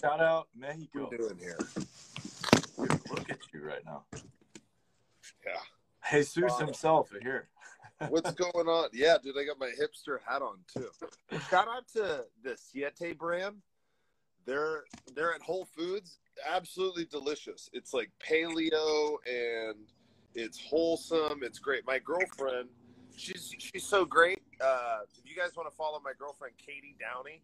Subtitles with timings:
[0.00, 1.04] Shout out Mexico.
[1.04, 1.58] What are doing here?
[2.78, 4.04] Dude, look at you right now.
[5.44, 5.52] Yeah.
[6.10, 7.48] Jesus himself here.
[8.08, 8.88] What's going on?
[8.94, 10.88] Yeah, dude, I got my hipster hat on too.
[11.50, 13.56] Shout out to the Siete brand.
[14.46, 14.84] They're
[15.14, 16.18] they're at Whole Foods.
[16.50, 17.68] Absolutely delicious.
[17.74, 19.76] It's like paleo and
[20.34, 21.40] it's wholesome.
[21.42, 21.86] It's great.
[21.86, 22.70] My girlfriend,
[23.16, 24.40] she's she's so great.
[24.62, 27.42] Uh, if you guys want to follow my girlfriend Katie Downey,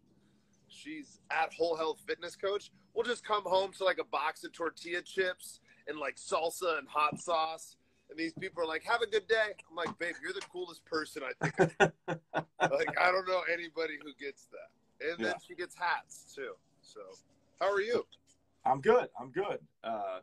[0.69, 2.71] she's at Whole Health Fitness Coach.
[2.93, 6.87] We'll just come home to like a box of tortilla chips and like salsa and
[6.87, 7.75] hot sauce.
[8.09, 10.83] And these people are like, "Have a good day." I'm like, "Babe, you're the coolest
[10.85, 11.91] person I think."
[12.69, 15.07] Like, I don't know anybody who gets that.
[15.09, 15.33] And then Yeah.
[15.47, 16.53] she gets hats too.
[16.81, 16.99] So,
[17.61, 18.05] how are you?
[18.65, 19.09] I'm good.
[19.19, 19.59] I'm good.
[19.83, 20.19] Uh,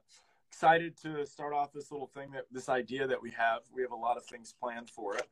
[0.48, 3.60] excited to start off this little thing that this idea that we have.
[3.72, 5.28] We have a lot of things planned for it.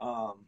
[0.00, 0.44] Um,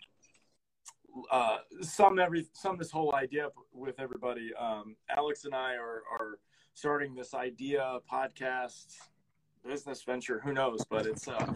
[1.31, 4.53] uh, some every some this whole idea with everybody.
[4.55, 6.39] Um, Alex and I are are
[6.75, 8.87] starting this idea podcast
[9.65, 10.41] business venture.
[10.41, 10.85] Who knows?
[10.89, 11.55] But it's uh,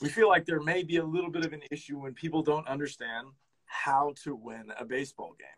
[0.00, 2.66] we feel like there may be a little bit of an issue when people don't
[2.68, 3.28] understand
[3.64, 5.48] how to win a baseball game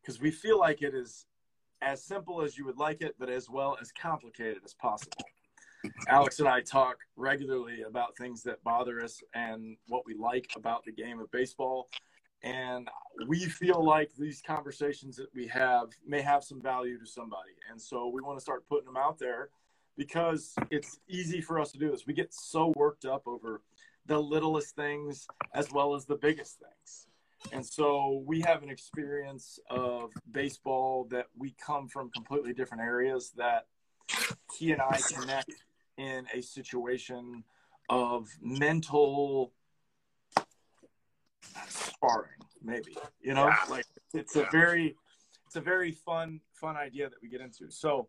[0.00, 1.26] because we feel like it is
[1.82, 5.24] as simple as you would like it, but as well as complicated as possible.
[6.08, 10.84] Alex and I talk regularly about things that bother us and what we like about
[10.84, 11.88] the game of baseball.
[12.42, 12.88] And
[13.26, 17.50] we feel like these conversations that we have may have some value to somebody.
[17.70, 19.50] And so we want to start putting them out there
[19.96, 22.06] because it's easy for us to do this.
[22.06, 23.60] We get so worked up over
[24.06, 27.06] the littlest things as well as the biggest things.
[27.52, 33.32] And so we have an experience of baseball that we come from completely different areas
[33.36, 33.66] that
[34.58, 35.52] he and I connect
[35.96, 37.44] in a situation
[37.88, 39.52] of mental
[42.00, 42.30] sparring,
[42.62, 42.96] maybe.
[43.20, 43.56] You know, Yeah.
[43.68, 44.96] like it's a very
[45.46, 47.70] it's a very fun fun idea that we get into.
[47.70, 48.08] So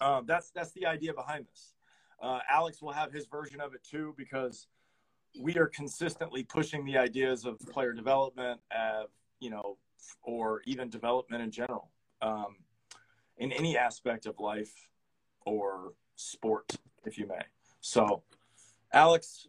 [0.00, 1.74] um, that's that's the idea behind this.
[2.20, 4.66] Uh, Alex will have his version of it too because
[5.40, 9.04] we are consistently pushing the ideas of player development, uh,
[9.40, 9.76] you know,
[10.22, 11.90] or even development in general,
[12.22, 12.56] um,
[13.36, 14.72] in any aspect of life
[15.44, 17.42] or sport, if you may.
[17.80, 18.22] So,
[18.92, 19.46] Alex,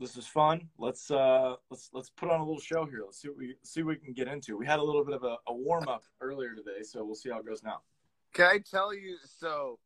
[0.00, 0.68] this is fun.
[0.78, 3.02] Let's uh, let's let's put on a little show here.
[3.04, 4.56] Let's see what we see what we can get into.
[4.56, 7.30] We had a little bit of a, a warm up earlier today, so we'll see
[7.30, 7.80] how it goes now.
[8.32, 9.16] Can I tell you?
[9.38, 9.78] So,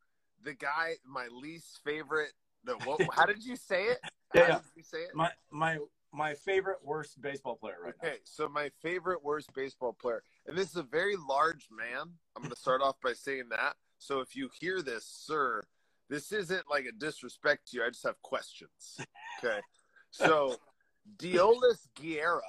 [0.43, 2.33] the guy, my least favorite.
[2.65, 3.99] No, what, how did you say it?
[4.35, 4.47] How yeah.
[4.55, 5.15] did you say it?
[5.15, 5.79] My my
[6.13, 10.71] my favorite worst baseball player right Okay, so my favorite worst baseball player, and this
[10.71, 12.13] is a very large man.
[12.35, 13.75] I'm going to start off by saying that.
[13.99, 15.63] So if you hear this, sir,
[16.09, 17.85] this isn't like a disrespect to you.
[17.85, 18.99] I just have questions.
[19.39, 19.61] Okay,
[20.17, 20.57] so
[21.19, 22.41] Deolis Guerra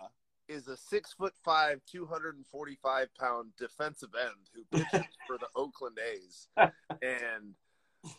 [0.47, 6.47] is a six foot five, 245 pound defensive end who pitches for the Oakland A's,
[6.57, 7.53] and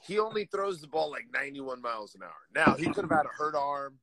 [0.02, 2.30] he only throws the ball like 91 miles an hour.
[2.54, 3.98] Now he could have had a hurt arm,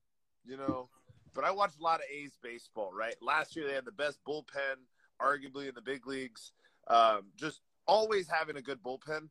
[0.46, 0.90] you know,
[1.34, 3.16] but I watched a lot of A's baseball, right?
[3.22, 4.78] Last year they had the best bullpen,
[5.22, 6.52] arguably in the big leagues.
[6.88, 9.30] Um, just always having a good bullpen,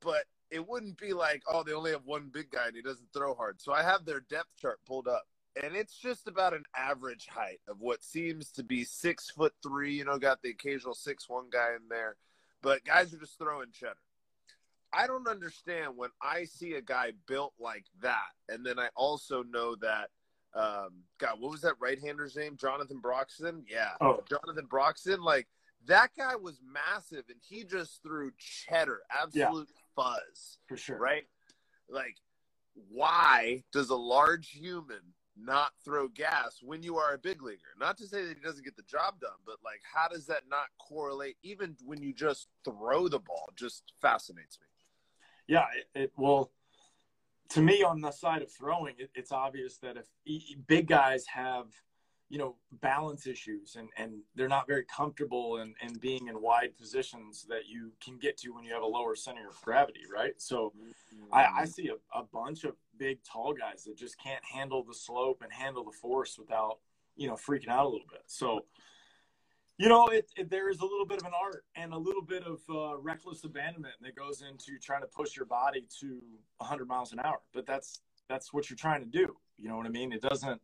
[0.00, 3.12] but it wouldn't be like, oh, they only have one big guy and he doesn't
[3.12, 3.60] throw hard.
[3.60, 5.26] So I have their depth chart pulled up,
[5.62, 9.94] and it's just about an average height of what seems to be six foot three.
[9.94, 12.16] You know, got the occasional six one guy in there,
[12.62, 13.96] but guys are just throwing cheddar.
[14.92, 19.42] I don't understand when I see a guy built like that, and then I also
[19.42, 20.08] know that
[20.54, 22.56] um, God, what was that right-hander's name?
[22.56, 23.64] Jonathan Broxton.
[23.68, 24.22] Yeah, Oh.
[24.28, 25.20] Jonathan Broxton.
[25.20, 25.46] Like
[25.86, 30.98] that guy was massive, and he just threw cheddar, absolute fuzz, for sure.
[30.98, 31.24] right?
[31.88, 32.16] Like,
[32.88, 35.00] why does a large human
[35.36, 37.74] not throw gas when you are a big leaguer?
[37.78, 40.42] Not to say that he doesn't get the job done, but like, how does that
[40.48, 41.36] not correlate?
[41.42, 44.66] Even when you just throw the ball, just fascinates me.
[45.48, 45.64] Yeah,
[45.94, 46.52] it, it well,
[47.50, 51.24] to me on the side of throwing, it, it's obvious that if e- big guys
[51.26, 51.66] have,
[52.28, 56.76] you know, balance issues and, and they're not very comfortable in, in being in wide
[56.76, 60.34] positions that you can get to when you have a lower center of gravity, right?
[60.36, 60.74] So
[61.32, 64.94] I, I see a, a bunch of big, tall guys that just can't handle the
[64.94, 66.78] slope and handle the force without,
[67.16, 68.22] you know, freaking out a little bit.
[68.26, 68.66] So,
[69.78, 72.22] you know, it, it there is a little bit of an art and a little
[72.22, 76.20] bit of uh, reckless abandonment that goes into trying to push your body to
[76.58, 77.40] 100 miles an hour.
[77.54, 79.34] But that's that's what you're trying to do.
[79.56, 80.12] You know what I mean?
[80.12, 80.60] It doesn't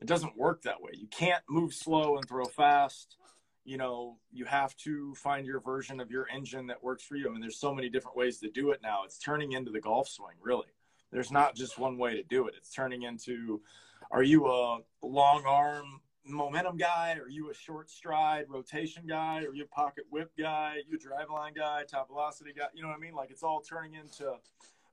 [0.00, 0.92] it doesn't work that way.
[0.94, 3.16] You can't move slow and throw fast.
[3.64, 7.28] You know, you have to find your version of your engine that works for you.
[7.28, 9.04] I mean, there's so many different ways to do it now.
[9.04, 10.66] It's turning into the golf swing, really.
[11.10, 12.54] There's not just one way to do it.
[12.56, 13.62] It's turning into
[14.10, 17.16] are you a long arm momentum guy?
[17.20, 19.44] Are you a short stride rotation guy?
[19.44, 20.76] Are you a pocket whip guy?
[20.76, 22.66] Are you a Driveline guy, top velocity guy?
[22.74, 23.14] You know what I mean?
[23.14, 24.34] Like it's all turning into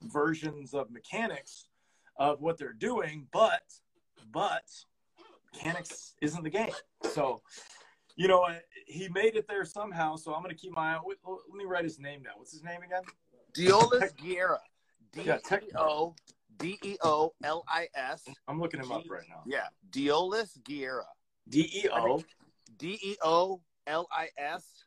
[0.03, 1.67] versions of mechanics
[2.17, 3.63] of what they're doing, but
[4.31, 4.69] but
[5.53, 6.71] mechanics isn't the game.
[7.11, 7.41] So,
[8.15, 8.45] you know,
[8.85, 10.15] he made it there somehow.
[10.15, 10.99] So I'm going to keep my eye.
[11.05, 12.33] Let me write his name down.
[12.37, 13.01] What's his name again?
[13.53, 14.59] Deolis Guerra.
[15.13, 16.15] D E O
[16.57, 18.25] D E O L I S.
[18.47, 19.43] I'm looking him up right now.
[19.45, 21.05] Yeah, Deolis Guerra.
[21.49, 22.23] D E O
[22.77, 24.85] D E O L I S.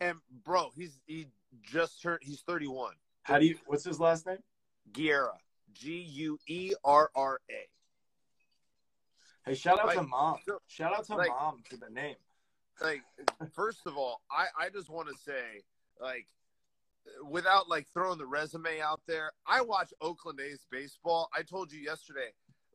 [0.00, 1.26] And bro, he's he
[1.62, 2.20] just turned.
[2.22, 2.92] He's 31.
[3.22, 3.58] How do you?
[3.66, 4.38] What's his last name?
[4.92, 5.34] Guerra.
[5.72, 7.66] G U E R R A.
[9.46, 10.36] Hey, shout out like, to mom.
[10.68, 12.16] Shout out to like, mom for the name.
[12.80, 13.02] Like,
[13.54, 15.62] first of all, I I just want to say,
[16.00, 16.26] like,
[17.28, 21.28] without like throwing the resume out there, I watch Oakland A's baseball.
[21.36, 22.30] I told you yesterday,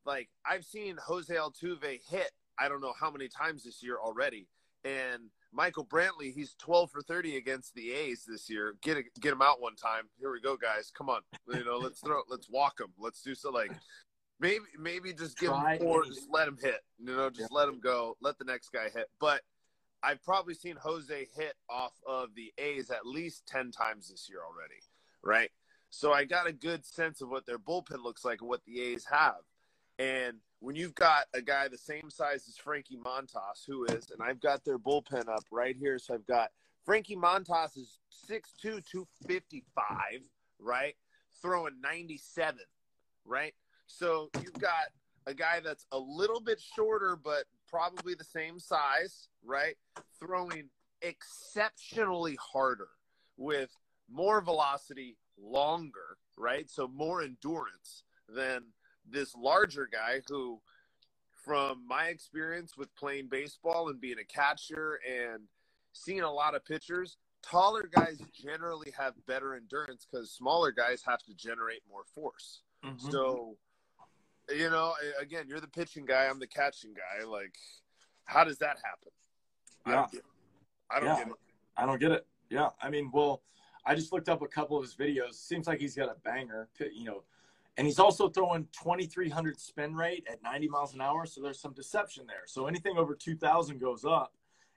[0.05, 4.47] like I've seen Jose Altuve hit I don't know how many times this year already,
[4.83, 8.75] and Michael Brantley, he's 12 for 30 against the A's this year.
[8.81, 10.03] Get a, get him out one time.
[10.19, 10.91] Here we go, guys.
[10.95, 12.89] Come on, you know, let's throw, let's walk him.
[12.99, 13.49] Let's do so.
[13.49, 13.71] Like
[14.39, 16.81] maybe maybe just give Try him four, just let him hit.
[16.97, 18.17] You know, just let him go.
[18.21, 19.07] Let the next guy hit.
[19.19, 19.41] But
[20.01, 24.39] I've probably seen Jose hit off of the A's at least 10 times this year
[24.39, 24.81] already,
[25.23, 25.49] right?
[25.89, 28.81] So I got a good sense of what their bullpen looks like and what the
[28.81, 29.41] A's have.
[29.97, 34.21] And when you've got a guy the same size as Frankie Montas, who is, and
[34.21, 35.99] I've got their bullpen up right here.
[35.99, 36.51] So I've got
[36.85, 37.99] Frankie Montas is
[38.29, 39.95] 6'2, 255,
[40.59, 40.95] right?
[41.41, 42.59] Throwing 97,
[43.25, 43.53] right?
[43.89, 44.93] So you've got
[45.25, 49.75] a guy that's a little bit shorter, but probably the same size, right?
[50.19, 50.69] Throwing
[51.01, 52.89] exceptionally harder
[53.37, 53.69] with
[54.11, 56.69] more velocity, longer, right?
[56.69, 58.63] So more endurance than
[59.09, 60.61] this larger guy who,
[61.43, 65.43] from my experience with playing baseball and being a catcher and
[65.93, 71.23] seeing a lot of pitchers, taller guys generally have better endurance because smaller guys have
[71.23, 72.61] to generate more force.
[72.85, 73.09] Mm-hmm.
[73.09, 73.57] So,
[74.55, 77.25] you know, again, you're the pitching guy, I'm the catching guy.
[77.25, 77.55] Like,
[78.25, 79.11] how does that happen?
[79.87, 79.91] Yeah.
[79.91, 80.25] I don't get it.
[80.89, 81.17] I don't, yeah.
[81.17, 81.33] get it.
[81.77, 82.27] I don't get it.
[82.49, 82.69] Yeah.
[82.81, 83.41] I mean, well,
[83.85, 85.35] I just looked up a couple of his videos.
[85.35, 86.67] Seems like he's got a banger.
[86.79, 87.23] You know,
[87.77, 91.25] and he's also throwing 2,300 spin rate at 90 miles an hour.
[91.25, 92.43] So there's some deception there.
[92.45, 94.33] So anything over 2,000 goes up,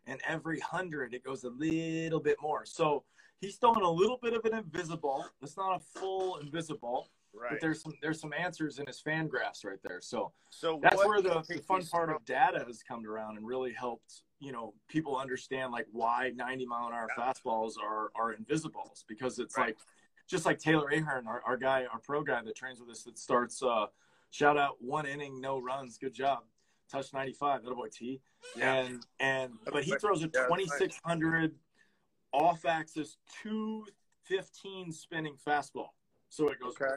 [0.07, 2.65] and every 100 it goes a little bit more.
[2.65, 3.05] So
[3.41, 5.27] he's throwing a little bit of an invisible.
[5.43, 7.09] It's not a full invisible.
[7.35, 7.53] Right.
[7.53, 10.01] But there's some there's some answers in his FanGraphs right there.
[10.03, 13.73] So so that's where the, the fun part of data has come around and really
[13.73, 17.25] helped you know people understand like why 90 mile an hour yeah.
[17.25, 19.69] fastballs are are invisibles because it's right.
[19.69, 19.77] like
[20.33, 23.19] just like Taylor Ahern, our, our guy, our pro guy that trains with us that
[23.19, 23.87] starts, uh,
[24.31, 25.99] shout out one inning, no runs.
[25.99, 26.41] Good job.
[26.91, 27.65] Touch 95.
[27.65, 28.21] That boy T.
[28.57, 28.75] Yeah.
[28.75, 31.55] And, and, but he throws a 2,600
[32.33, 35.89] off axis 215 spinning fastball.
[36.31, 36.95] So it goes, okay.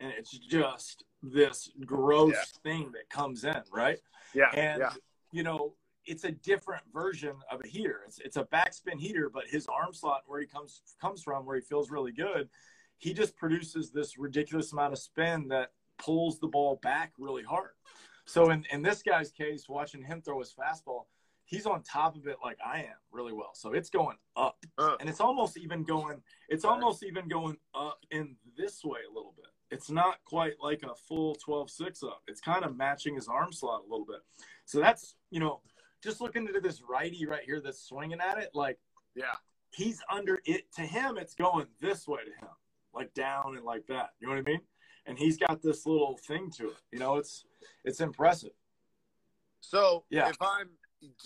[0.00, 2.60] And it's just this gross yeah.
[2.62, 3.98] thing that comes in, right?
[4.34, 4.50] Yeah.
[4.54, 4.92] And, yeah.
[5.32, 8.02] you know, it's a different version of a heater.
[8.06, 11.56] It's it's a backspin heater, but his arm slot where he comes comes from, where
[11.56, 12.48] he feels really good,
[12.98, 17.70] he just produces this ridiculous amount of spin that pulls the ball back really hard.
[18.24, 21.04] So in, in this guy's case, watching him throw his fastball,
[21.44, 23.52] he's on top of it like I am really well.
[23.54, 24.64] So it's going up.
[24.78, 29.14] Uh, and it's almost even going it's almost even going up in this way a
[29.14, 29.46] little bit.
[29.70, 32.22] It's not quite like a full 12-6 up.
[32.28, 34.20] It's kind of matching his arm slot a little bit.
[34.64, 35.60] So that's, you know,
[36.02, 38.78] just looking into this righty right here that's swinging at it, like,
[39.14, 39.34] yeah,
[39.72, 40.72] he's under it.
[40.74, 42.52] To him, it's going this way to him,
[42.94, 44.10] like down and like that.
[44.20, 44.60] You know what I mean?
[45.06, 46.76] And he's got this little thing to it.
[46.92, 47.44] You know, it's
[47.84, 48.50] it's impressive.
[49.60, 50.28] So yeah.
[50.28, 50.70] if I'm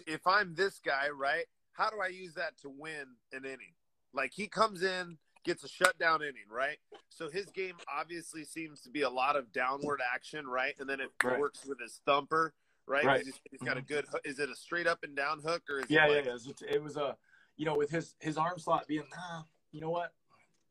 [0.07, 1.45] if I'm this guy, right?
[1.73, 3.75] How do I use that to win an inning?
[4.13, 6.79] Like he comes in, gets a shutdown inning, right?
[7.09, 10.75] So his game obviously seems to be a lot of downward action, right?
[10.79, 11.39] And then it right.
[11.39, 12.55] works with his thumper
[12.91, 13.05] right?
[13.05, 13.25] Right.
[13.25, 14.05] He's, he's got a good.
[14.25, 16.25] Is it a straight up and down hook or is yeah, it like...
[16.27, 16.75] yeah, yeah.
[16.75, 17.17] It was a,
[17.57, 20.13] you know, with his his arm slot being, ah, you know what?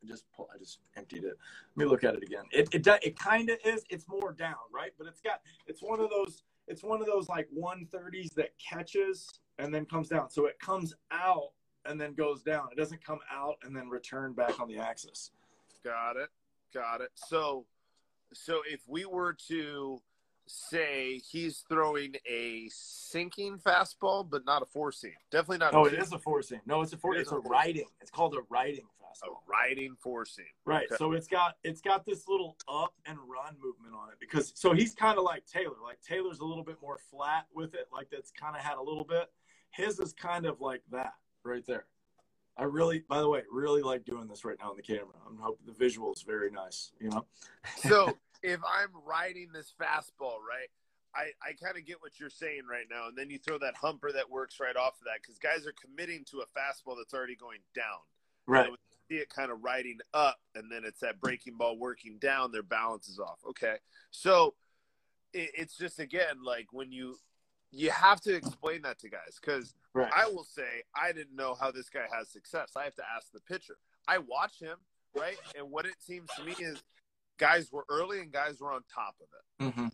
[0.02, 1.36] I just pull, I just emptied it.
[1.76, 2.44] Let me look at it again.
[2.52, 3.84] It it it kind of is.
[3.90, 4.92] It's more down, right?
[4.98, 9.28] But it's got it's one of those it's one of those like 130s that catches
[9.58, 10.30] and then comes down.
[10.30, 11.50] So it comes out
[11.84, 12.68] and then goes down.
[12.72, 15.30] It doesn't come out and then return back on the axis.
[15.84, 16.28] Got it.
[16.74, 17.10] Got it.
[17.14, 17.66] So
[18.32, 20.00] so if we were to
[20.46, 25.12] say he's throwing a sinking fastball, but not a four seam.
[25.30, 25.74] Definitely not.
[25.74, 26.60] Oh, a it is a four seam.
[26.66, 27.14] No, it's a four.
[27.14, 27.86] It It's a a riding.
[28.00, 29.28] It's called a riding fastball.
[29.28, 30.44] a riding four seam.
[30.64, 30.86] Right.
[30.86, 30.96] Okay.
[30.96, 34.72] So it's got it's got this little up and run movement on it because so
[34.72, 35.76] he's kind of like Taylor.
[35.82, 37.88] Like Taylor's a little bit more flat with it.
[37.92, 39.30] Like that's kind of had a little bit.
[39.70, 41.86] His is kind of like that right there.
[42.56, 45.14] I really, by the way, really like doing this right now on the camera.
[45.26, 46.92] I'm hoping the visual is very nice.
[47.00, 47.24] You know.
[47.88, 50.68] so if I'm riding this fastball, right,
[51.14, 53.08] I, I kind of get what you're saying right now.
[53.08, 55.74] And then you throw that humper that works right off of that because guys are
[55.80, 58.00] committing to a fastball that's already going down.
[58.46, 58.68] Right.
[58.68, 58.76] You
[59.08, 62.62] see it kind of riding up and then it's that breaking ball working down, their
[62.62, 63.38] balance is off.
[63.48, 63.76] Okay.
[64.10, 64.54] So
[65.32, 67.16] it, it's just, again, like when you,
[67.72, 70.12] you have to explain that to guys because Right.
[70.12, 72.76] I will say I didn't know how this guy has success.
[72.76, 73.76] I have to ask the pitcher.
[74.06, 74.78] I watch him,
[75.14, 75.36] right?
[75.56, 76.82] And what it seems to me is
[77.38, 79.74] guys were early and guys were on top of it.
[79.74, 79.88] hmm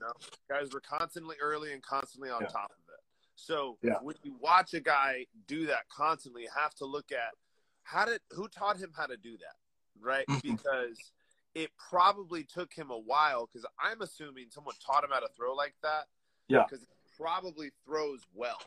[0.48, 2.48] Guys were constantly early and constantly on Yeah.
[2.48, 3.00] top of it.
[3.36, 3.98] So Yeah.
[4.00, 7.34] when you watch a guy do that constantly, you have to look at
[7.82, 9.56] how did who taught him how to do that,
[9.98, 10.26] right?
[10.28, 10.42] Mhm.
[10.42, 11.12] Because
[11.54, 15.54] it probably took him a while because I'm assuming someone taught him how to throw
[15.54, 16.08] like that.
[16.48, 16.64] Yeah.
[16.64, 18.58] Because probably throws well.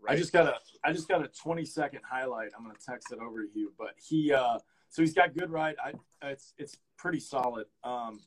[0.00, 0.14] Right?
[0.14, 0.54] I just got a
[0.84, 2.50] I just got a 20 second highlight.
[2.56, 3.72] I'm gonna text it over to you.
[3.78, 5.76] But he uh so he's got good ride.
[5.82, 5.92] I
[6.28, 7.66] it's it's pretty solid.
[7.84, 8.20] Um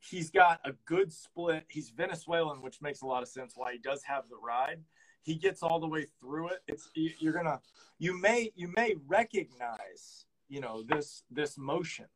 [0.00, 1.64] he's got a good split.
[1.68, 4.82] He's Venezuelan, which makes a lot of sense why he does have the ride.
[5.22, 6.60] He gets all the way through it.
[6.66, 7.60] It's you- you're gonna
[7.98, 12.06] you may you may recognize you know this this motion.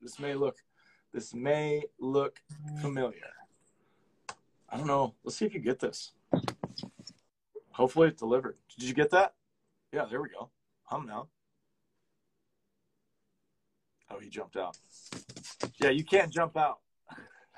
[0.00, 0.58] This may look
[1.12, 2.40] this may look
[2.80, 3.32] familiar.
[4.68, 5.14] I don't know.
[5.24, 6.12] Let's see if you get this.
[7.70, 8.56] Hopefully it delivered.
[8.78, 9.34] Did you get that?
[9.92, 10.50] Yeah, there we go.
[10.84, 11.28] Hum now.
[14.10, 14.76] Oh, he jumped out.
[15.80, 16.78] Yeah, you can't jump out.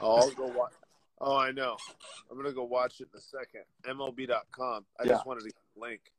[0.00, 0.72] Oh, I'll go watch.
[1.20, 1.76] Oh, I know.
[2.30, 3.62] I'm gonna go watch it in a second.
[3.84, 4.84] MLB.com.
[4.98, 5.08] I Yeah.
[5.12, 6.12] just wanted to link.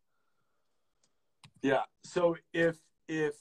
[1.61, 1.83] Yeah.
[2.03, 3.35] So if if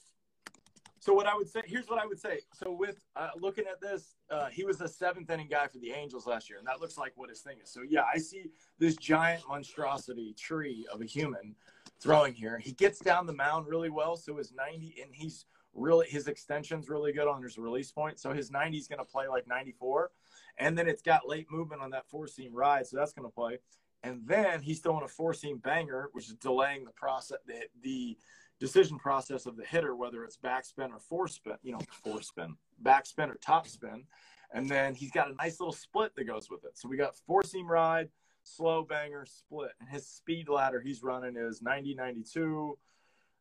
[1.01, 2.41] so, what I would say here's what I would say.
[2.53, 5.93] So with uh, looking at this, uh, he was a seventh inning guy for the
[5.93, 7.71] Angels last year, and that looks like what his thing is.
[7.71, 11.55] So yeah, I see this giant monstrosity tree of a human
[12.01, 12.59] throwing here.
[12.59, 16.89] He gets down the mound really well, so his 90 and he's really his extension's
[16.89, 18.19] really good on his release point.
[18.19, 20.11] So his 90 is going to play like 94,
[20.59, 23.35] and then it's got late movement on that four seam ride, so that's going to
[23.35, 23.59] play.
[24.03, 28.17] And then he's throwing a four seam banger, which is delaying the process, the, the
[28.59, 32.57] decision process of the hitter, whether it's backspin or four spin, you know, four spin,
[32.83, 34.05] backspin or top spin.
[34.53, 36.73] And then he's got a nice little split that goes with it.
[36.75, 38.09] So we got four seam ride,
[38.43, 39.73] slow banger, split.
[39.81, 42.79] And his speed ladder he's running is 90, 92,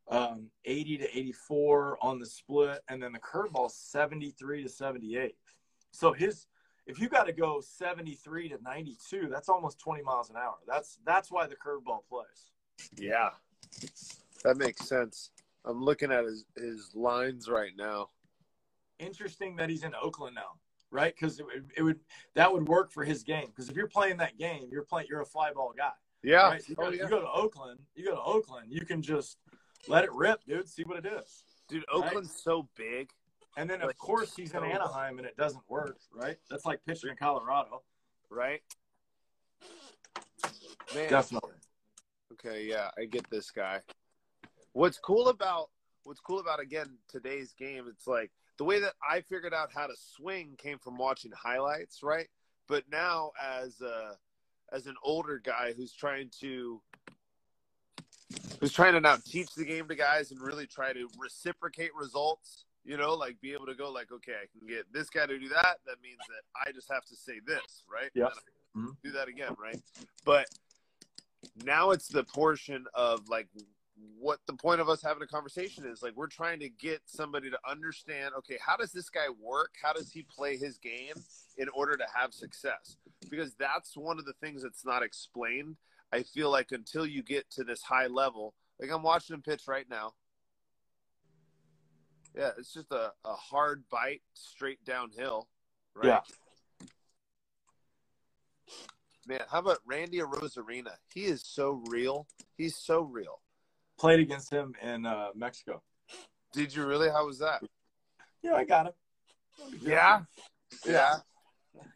[0.09, 2.81] um, 80 to 84 on the split.
[2.89, 5.35] And then the curveball 73 to 78.
[5.91, 6.47] So his,
[6.85, 10.57] if you got to go 73 to 92, that's almost 20 miles an hour.
[10.67, 12.51] That's, that's why the curveball plays.
[12.97, 13.29] Yeah,
[14.43, 15.31] that makes sense.
[15.65, 18.07] I'm looking at his his lines right now.
[18.99, 20.53] interesting that he's in Oakland now,
[20.91, 21.13] right?
[21.13, 21.99] Because it, would- it would
[22.35, 23.47] that would work for his game.
[23.47, 25.91] Because if you're playing that game, you're playing you're a fly ball guy,
[26.23, 26.49] Yeah.
[26.49, 26.61] right?
[26.63, 27.03] So you, go, Oh, yeah.
[27.03, 29.37] you go to Oakland, you go to Oakland, you can just
[29.87, 30.67] let it rip, dude.
[30.67, 31.43] See what it is.
[31.67, 33.09] Dude, Oakland's so big.
[33.57, 36.37] And then of course he's in Anaheim and it doesn't work, right?
[36.49, 37.81] That's like pitching in Colorado.
[38.29, 38.61] right?
[40.95, 41.51] Man, Definitely.
[42.33, 43.81] okay, yeah, I get this guy.
[44.77, 45.71] What's cool about
[46.03, 47.85] what's cool about again today's game?
[47.89, 48.29] It's like
[48.59, 52.27] the way that I figured out how to swing came from watching highlights, right?
[52.67, 54.11] But now as a
[54.71, 56.79] as an older guy who's trying to
[58.59, 62.65] who's trying to now teach the game to guys and really try to reciprocate results,
[62.85, 65.39] you know, like be able to go like, okay, I can get this guy to
[65.39, 65.77] do that.
[65.87, 68.11] That means that I just have to say this, right?
[68.27, 68.95] I Mhm.
[69.03, 69.81] Do that again, right?
[70.23, 70.45] But
[71.63, 73.47] now it's the portion of like
[74.19, 76.01] what the point of us having a conversation is.
[76.01, 79.75] Like we're trying to get somebody to understand okay how does this guy work?
[79.81, 81.15] How does he play his game
[81.57, 82.97] in order to have success?
[83.29, 85.77] Because that's one of the things that's not explained
[86.13, 88.53] i feel like until you get to this high level.
[88.79, 90.13] Like i'm watching him pitch right now.
[92.35, 95.47] Yeah it's just a, a hard bite straight downhill
[95.95, 96.21] right?
[96.79, 96.87] Yeah.
[99.27, 100.93] man how about randy rosarina?
[101.13, 102.27] He is so real.
[102.57, 103.39] He's so real
[103.99, 105.81] Played against him in uh, Mexico.
[106.53, 107.61] did you really how was that
[108.43, 108.93] Yeah, I got him.
[109.81, 110.21] Yeah?
[110.85, 111.15] Yeah.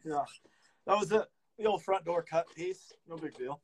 [0.04, 0.24] Yeah.
[0.86, 1.22] That was it.
[1.58, 2.92] The old front door cut piece.
[3.08, 3.60] No big deal.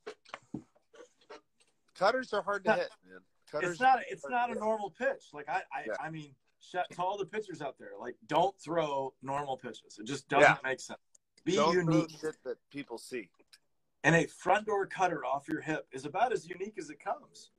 [1.98, 3.20] Cutters are hard to hit, man.
[3.50, 3.72] Cutters.
[3.72, 5.24] it's not it's not a normal pitch.
[5.32, 5.92] Like I I, Yeah.
[6.00, 6.34] I mean
[6.72, 9.98] to all the pitchers out there, like don't throw normal pitches.
[9.98, 10.56] It just doesn't Yeah.
[10.62, 10.98] make sense.
[11.44, 12.10] Be Don't unique.
[12.20, 13.30] shit that people see.
[14.04, 17.50] And a front door cutter off your hip is about as unique as it comes.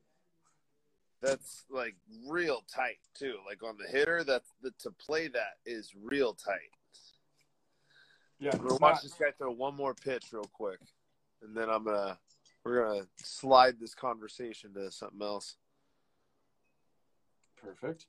[1.22, 1.96] That's like
[2.28, 3.36] real tight too.
[3.46, 6.72] Like on the hitter, that's the, to play that is real tight.
[8.40, 10.80] Yeah, gonna watch this guy throw one more pitch real quick,
[11.42, 12.18] and then I'm gonna
[12.64, 15.56] we're gonna slide this conversation to something else.
[17.62, 18.06] perfect.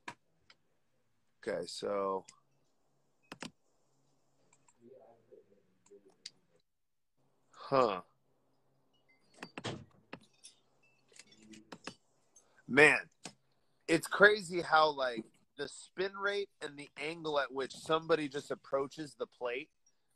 [1.45, 2.23] Okay, so
[7.51, 8.01] huh.
[12.71, 12.99] Man,
[13.89, 15.25] it's crazy how like
[15.57, 19.67] the spin rate and the angle at which somebody just approaches the plate,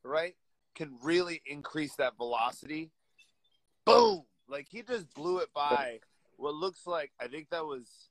[0.04, 0.36] right,
[0.74, 2.92] can really increase that velocity.
[3.86, 4.24] Boom!
[4.48, 6.00] Like he just blew it by
[6.38, 8.08] what looks like I think that was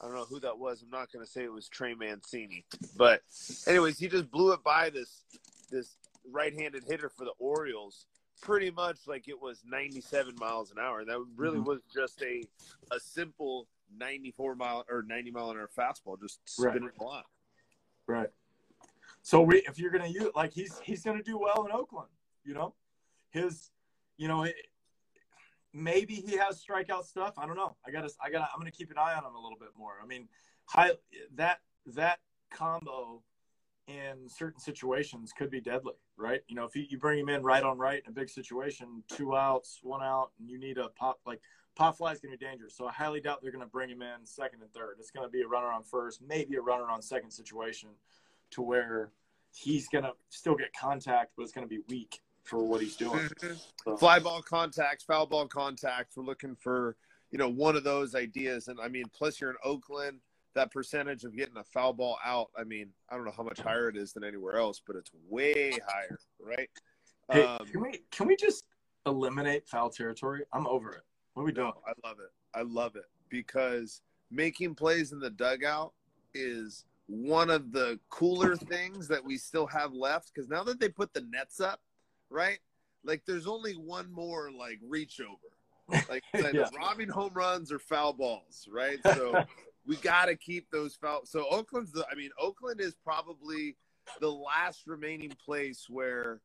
[0.00, 0.80] I don't know who that was.
[0.82, 2.64] I'm not going to say it was Trey Mancini,
[2.96, 3.20] but
[3.66, 5.24] anyways, he just blew it by this
[5.70, 5.96] this
[6.32, 8.06] right-handed hitter for the Orioles,
[8.40, 11.04] pretty much like it was 97 miles an hour.
[11.04, 11.66] That really Mhm.
[11.66, 12.42] was just a
[12.90, 16.72] a simple 94 mile or 90 mile an hour fastball, just Right.
[16.72, 17.26] spinning a lot.
[18.06, 18.28] Right.
[19.22, 22.10] So we, if you're gonna use like he's he's gonna do well in Oakland,
[22.44, 22.74] you know,
[23.30, 23.70] his,
[24.16, 24.54] you know, it,
[25.72, 27.34] maybe he has strikeout stuff.
[27.38, 27.76] I don't know.
[27.86, 29.94] I gotta I gotta I'm gonna keep an eye on him a little bit more.
[30.02, 30.28] I mean,
[30.66, 30.92] high
[31.34, 32.20] that that
[32.50, 33.22] combo
[33.86, 36.40] in certain situations could be deadly, right?
[36.48, 39.02] You know, if you, you bring him in right on right in a big situation,
[39.08, 41.40] two outs, one out, and you need a pop like
[41.76, 42.76] pop fly is going to be dangerous.
[42.76, 44.96] So I highly doubt they're going to bring him in second and third.
[44.98, 47.90] It's going to be a runner on first, maybe a runner on second situation,
[48.52, 49.10] to where
[49.52, 52.96] he's going to still get contact, but it's going to be weak for what he's
[52.96, 53.28] doing.
[53.84, 56.12] So- Fly ball contact, foul ball contact.
[56.16, 56.96] We're looking for
[57.30, 60.20] you know one of those ideas, and I mean, plus you're in Oakland.
[60.54, 63.58] That percentage of getting a foul ball out, I mean, I don't know how much
[63.58, 66.70] higher it is than anywhere else, but it's way higher, right?
[67.32, 68.62] Hey, Um, can we can we just
[69.04, 70.44] eliminate foul territory?
[70.52, 71.02] I'm over it.
[71.34, 71.72] What are we doing?
[71.74, 72.30] No, I love it.
[72.54, 74.00] I love it because
[74.30, 75.92] making plays in the dugout
[76.32, 80.30] is one of the cooler things that we still have left.
[80.32, 81.80] Because now that they put the nets up,
[82.30, 82.58] right?
[83.04, 86.22] Like, there's only one more like reach over, like
[86.54, 86.70] Yeah.
[86.78, 88.98] robbing home runs or foul balls, right?
[89.14, 89.44] So
[89.86, 91.22] we got to keep those foul.
[91.24, 92.06] So Oakland's the.
[92.10, 93.76] I mean, Oakland is probably
[94.20, 96.40] the last remaining place where.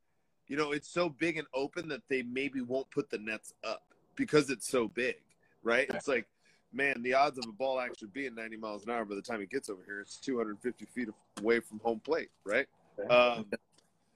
[0.47, 3.83] You know, it's so big and open that they maybe won't put the nets up
[4.19, 5.15] because it's so big,
[5.63, 5.89] right?
[5.93, 6.27] It's like,
[6.73, 9.41] man, the odds of a ball actually being 90 miles an hour by the time
[9.41, 11.07] it gets over here, it's 250 feet
[11.39, 12.67] away from home plate, right?
[13.09, 13.45] Um,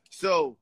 [0.10, 0.58] so,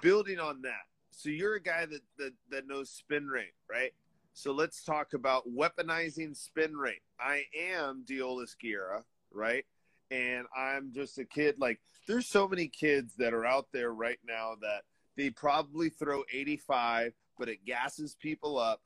[0.00, 3.92] building on that, so you're a guy that, that that knows spin rate, right?
[4.34, 7.02] So let's talk about weaponizing spin rate.
[7.18, 9.64] I am Deolis Guerra, right?
[10.10, 11.58] And I'm just a kid.
[11.58, 14.82] Like, there's so many kids that are out there right now that
[15.16, 18.80] they probably throw 85, but it gasses people up,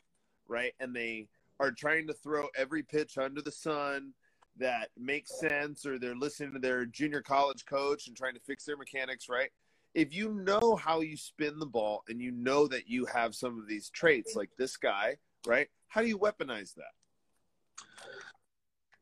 [0.48, 0.72] right?
[0.80, 4.12] And they are trying to throw every pitch under the sun
[4.58, 8.64] that makes sense, or they're listening to their junior college coach and trying to fix
[8.64, 9.50] their mechanics, right?
[9.94, 13.58] If you know how you spin the ball and you know that you have some
[13.58, 15.68] of these traits, like this guy, right?
[15.88, 16.92] How do you weaponize that?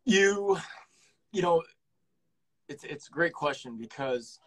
[0.05, 0.57] You,
[1.33, 1.63] you know,
[2.69, 4.39] it's it's a great question because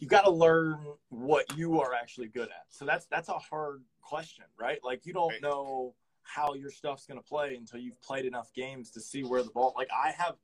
[0.00, 0.78] you got to learn
[1.10, 2.64] what you are actually good at.
[2.70, 4.78] So that's that's a hard question, right?
[4.82, 5.42] Like you don't Right.
[5.42, 9.42] know how your stuff's going to play until you've played enough games to see where
[9.42, 9.74] the ball.
[9.76, 10.36] Like I have,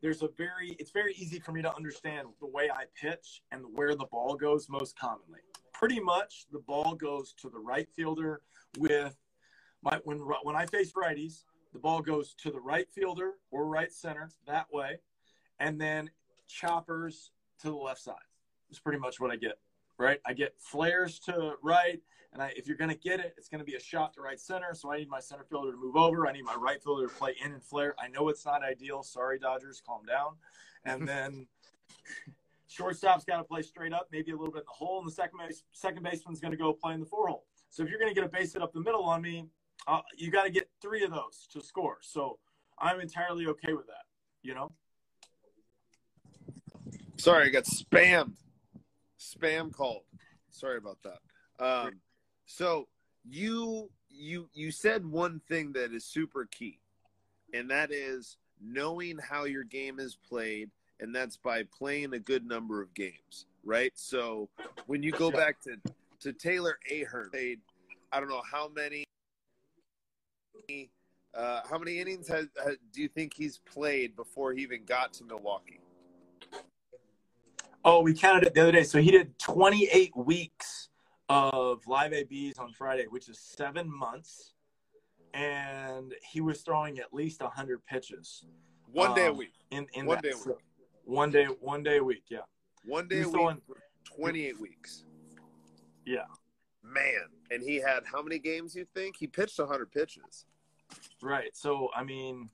[0.00, 3.62] there's a very it's very easy for me to understand the way I pitch and
[3.74, 5.40] where the ball goes most commonly.
[5.74, 8.40] Pretty much, the ball goes to the right fielder
[8.78, 9.16] with
[9.82, 11.44] my when when I face righties,
[11.74, 15.00] the ball goes to the right fielder or right center that way,
[15.58, 16.10] and then
[16.48, 18.16] choppers to the left side.
[18.72, 19.58] Is pretty much what I get.
[19.98, 22.00] Right, I get flares to right,
[22.32, 24.22] and I, if you're going to get it, it's going to be a shot to
[24.22, 24.72] right center.
[24.72, 26.26] So I need my center fielder to move over.
[26.26, 27.94] I need my right fielder to play in and flare.
[28.02, 29.02] I know it's not ideal.
[29.02, 30.36] Sorry, Dodgers, calm down.
[30.86, 31.46] And then
[32.66, 35.12] shortstop's got to play straight up, maybe a little bit in the hole, and the
[35.12, 37.44] second base second baseman's going to go play in the four hole.
[37.68, 39.48] So if you're going to get a base hit up the middle on me,
[39.86, 41.98] uh, you got to get three of those to score.
[42.00, 42.38] So
[42.78, 44.06] I'm entirely okay with that.
[44.42, 44.72] You know,
[47.18, 48.32] Sorry, I got spammed.
[49.22, 50.02] Spam called.
[50.50, 51.20] Sorry about that.
[51.64, 52.00] Um,
[52.46, 52.88] so
[53.24, 56.80] you you you said one thing that is super key,
[57.54, 62.44] and that is knowing how your game is played, and that's by playing a good
[62.44, 63.92] number of games, right?
[63.94, 64.48] So
[64.86, 65.76] when you go back to
[66.20, 67.60] to Taylor Ahern, played
[68.12, 69.04] I don't know how many
[71.34, 75.14] Uh, how many innings has, has, do you think he's played before he even got
[75.14, 75.80] to Milwaukee?
[77.84, 78.84] Oh, we counted it the other day.
[78.84, 80.88] So he did 28 weeks
[81.28, 84.52] of live ABs on Friday, which is seven months,
[85.34, 88.44] and he was throwing at least 100 pitches.
[88.92, 89.54] One day um, a week.
[89.70, 90.22] In, in one that.
[90.22, 90.58] day a week.
[91.04, 92.24] One day, one day a week.
[92.28, 92.40] Yeah.
[92.84, 93.76] One day a week throwing, for
[94.16, 95.04] 28 weeks.
[96.06, 96.24] Yeah.
[96.84, 98.74] Man, and he had how many games?
[98.74, 100.44] You think he pitched 100 pitches?
[101.20, 101.56] Right.
[101.56, 102.50] So I mean,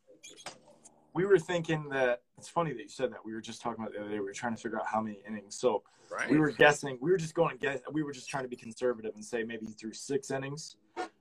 [1.18, 3.24] we were thinking that it's funny that you said that.
[3.24, 4.20] We were just talking about the other day.
[4.20, 5.56] We were trying to figure out how many innings.
[5.56, 6.30] So right.
[6.30, 6.96] we were guessing.
[7.00, 7.80] We were just going to guess.
[7.90, 10.76] We were just trying to be conservative and say maybe he threw six innings,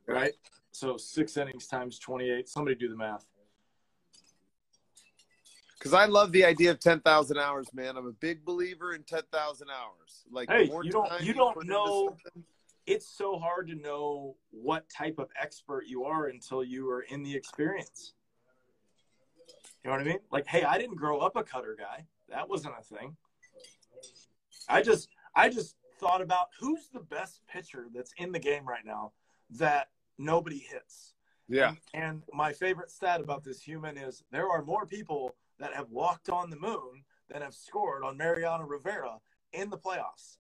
[0.06, 0.34] right?
[0.72, 2.48] So six innings times 28.
[2.48, 3.26] Somebody do the math.
[5.80, 7.98] Because I love the idea of 10,000 hours, man.
[7.98, 10.26] I'm a big believer in 10,000 hours.
[10.32, 12.16] Like, hey, you don't, you don't know.
[12.86, 17.24] It's so hard to know what type of expert you are until you are in
[17.24, 18.14] the experience.
[19.88, 20.20] You know what I mean?
[20.34, 22.06] Like, hey, I didn't grow up a cutter guy.
[22.28, 23.16] That wasn't a thing.
[24.68, 28.86] I just, I just thought about who's the best pitcher that's in the game right
[28.86, 29.14] now
[29.52, 31.14] that nobody hits.
[31.48, 31.70] Yeah.
[31.94, 35.90] And, and my favorite stat about this human is there are more people that have
[35.90, 39.20] walked on the moon than have scored on Mariano Rivera
[39.54, 40.40] in the playoffs.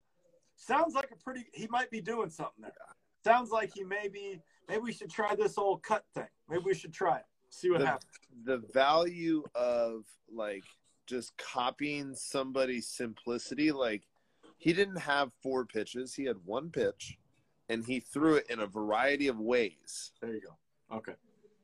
[0.57, 1.45] Sounds like a pretty.
[1.53, 2.73] He might be doing something there.
[3.23, 4.41] Sounds like he may be.
[4.67, 6.27] Maybe we should try this old cut thing.
[6.49, 7.25] Maybe we should try it.
[7.57, 8.11] See what the, happens.
[8.45, 10.63] The value of like
[11.07, 13.71] just copying somebody's simplicity.
[13.71, 14.03] Like
[14.57, 16.13] he didn't have four pitches.
[16.13, 17.17] He had one pitch,
[17.69, 20.11] and he threw it in a variety of ways.
[20.21, 20.97] There you go.
[20.97, 21.13] Okay.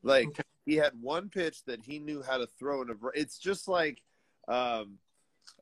[0.02, 2.94] Like okay he had one pitch that he knew how to throw in a.
[3.14, 4.02] It's just like,
[4.48, 4.98] um,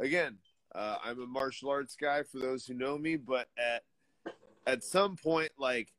[0.00, 0.38] again,
[0.74, 3.82] uh, I'm a martial arts guy for those who know me, but at
[4.66, 5.92] at some point, like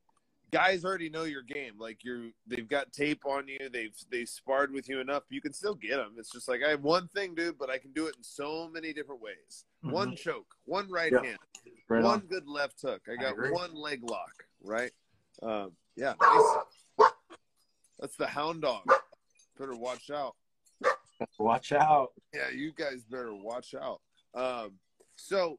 [0.53, 1.73] guys already know your game.
[1.77, 3.69] Like you're, they've got tape on you.
[3.71, 5.23] They've they sparred with you enough.
[5.29, 6.15] You can still get them.
[6.17, 8.69] It's just like I have one thing, dude, but I can do it in so
[8.71, 9.65] many different ways.
[9.83, 9.93] Mm-hmm.
[9.93, 11.23] One choke, one right yeah.
[11.23, 11.39] hand,
[11.89, 12.27] right one on.
[12.27, 13.01] good left hook.
[13.11, 14.31] I got I one leg lock.
[14.63, 14.91] Right.
[15.41, 16.13] Um, yeah.
[16.21, 17.09] Nice.
[17.99, 18.83] That's the hound dog.
[19.57, 20.35] Better watch out.
[21.39, 22.11] Watch out.
[22.33, 24.01] Yeah, you guys better watch out.
[24.35, 24.73] Um,
[25.15, 25.57] so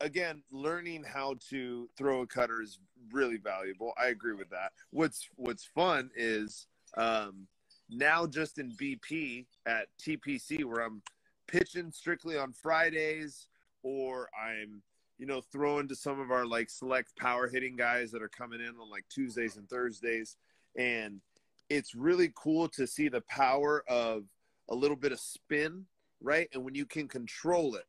[0.00, 2.78] again, learning how to throw a cutter is
[3.12, 3.92] really valuable.
[4.00, 4.72] I agree with that.
[4.90, 7.46] What's what's fun is um,
[7.88, 11.02] now just in BP at TPC where I'm
[11.46, 13.48] pitching strictly on Fridays
[13.82, 14.82] or I'm
[15.18, 18.60] you know throwing to some of our like select power hitting guys that are coming
[18.60, 20.36] in on like Tuesdays and Thursdays
[20.76, 21.20] and
[21.68, 24.24] it's really cool to see the power of
[24.68, 25.84] a little bit of spin,
[26.20, 26.48] right?
[26.52, 27.86] And when you can control it.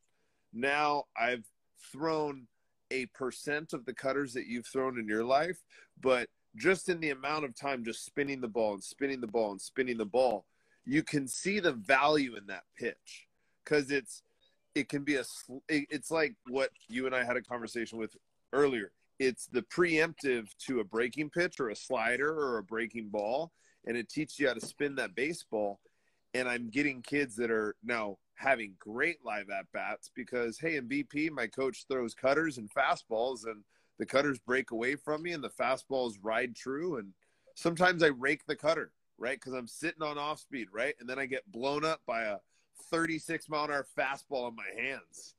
[0.54, 1.46] Now I've
[1.92, 2.48] thrown
[2.92, 5.58] a percent of the cutters that you've thrown in your life,
[6.02, 9.52] but just in the amount of time just spinning the ball and spinning the ball
[9.52, 10.46] and spinning the ball,
[10.86, 13.28] you can see the value in that pitch
[13.64, 14.24] because it's
[14.74, 15.24] it can be a
[15.68, 18.16] it's like what you and I had a conversation with
[18.54, 18.92] earlier.
[19.20, 23.52] It's the preemptive to a breaking pitch or a slider or a breaking ball
[23.86, 25.80] and it teaches you how to spin that baseball.
[26.34, 30.88] And I'm getting kids that are now having great live at bats because, hey, in
[30.88, 33.64] BP, my coach throws cutters and fastballs, and
[33.98, 36.98] the cutters break away from me, and the fastballs ride true.
[36.98, 37.14] And
[37.56, 39.40] sometimes I rake the cutter, right?
[39.40, 40.94] Because I'm sitting on off speed, right?
[41.00, 42.38] And then I get blown up by a
[42.92, 45.34] 36 mile an hour fastball in my hands,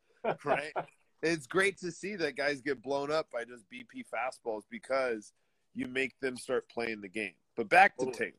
[0.44, 0.72] right?
[1.22, 5.32] it's great to see that guys get blown up by just BP fastballs because
[5.72, 7.34] you make them start playing the game.
[7.56, 8.34] But back to Tate,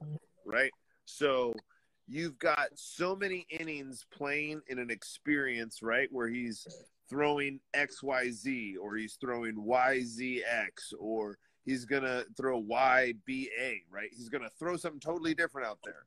[0.46, 0.72] right?
[1.06, 1.54] So
[2.10, 6.68] you've got so many innings playing in an experience, right, where he's
[7.10, 14.10] throwing XYZ or he's throwing YZX or he's going to throw YBA, right?
[14.12, 16.06] He's going to throw something totally different out there.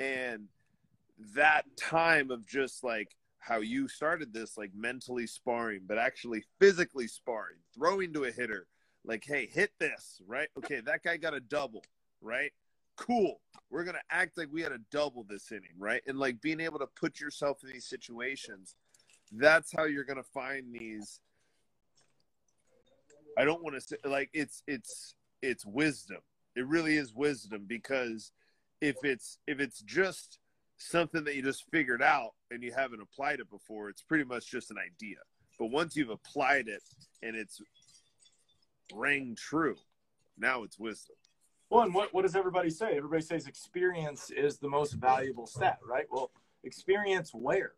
[0.00, 0.48] And
[1.34, 7.06] that time of just like how you started this, like mentally sparring, but actually physically
[7.06, 8.66] sparring, throwing to a hitter,
[9.04, 10.48] like, hey, hit this, right?
[10.58, 11.82] Okay, that guy got a double
[12.24, 12.50] right?
[12.96, 13.40] Cool.
[13.70, 16.02] We're to act like we had a double this inning, right?
[16.06, 18.76] And like being able to put yourself in these situations,
[19.32, 21.20] that's how you're to find these.
[23.36, 26.18] I don't want to say like it's it's it's wisdom.
[26.54, 28.30] It really is wisdom because
[28.80, 30.38] if it's if it's just
[30.78, 34.50] something that you just figured out and you haven't applied it before, it's pretty much
[34.50, 35.16] just an idea.
[35.58, 36.82] But once you've applied it
[37.22, 37.60] and it's
[38.92, 39.76] rang true,
[40.38, 41.16] now it's wisdom.
[41.70, 42.96] Well, and what, what does everybody say?
[42.96, 46.06] Everybody says experience is the most valuable stat, right?
[46.10, 46.30] Well,
[46.62, 47.72] experience where?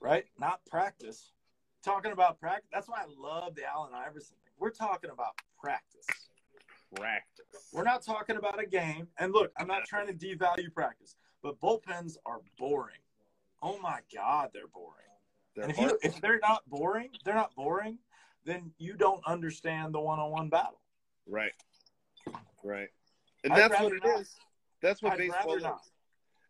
[0.00, 0.24] Right?
[0.38, 1.32] Not practice.
[1.82, 2.68] Talking about practice.
[2.72, 4.52] That's why I love the Allen Iverson thing.
[4.58, 6.06] We're talking about practice.
[6.94, 7.68] practice.
[7.72, 9.08] We're not talking about a game.
[9.18, 12.96] And look, I'm not trying to devalue practice, but bullpens are boring.
[13.62, 14.90] Oh my God, they're boring.
[15.54, 17.98] They're and if you if they're not boring, they're not boring,
[18.44, 20.80] then you don't understand the one-on-one battle.
[21.26, 21.52] right,
[22.64, 22.88] right,
[23.44, 24.20] and I'd that's what it not.
[24.20, 24.34] is.
[24.82, 25.62] That's what I'd baseball is.
[25.62, 25.80] not.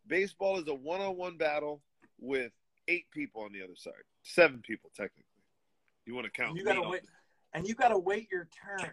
[0.07, 1.81] Baseball is a one-on-one battle
[2.19, 2.51] with
[2.87, 5.23] eight people on the other side, seven people technically.
[6.05, 6.57] You want to count?
[6.57, 7.01] You gotta wait,
[7.53, 8.91] and you gotta wait your turn.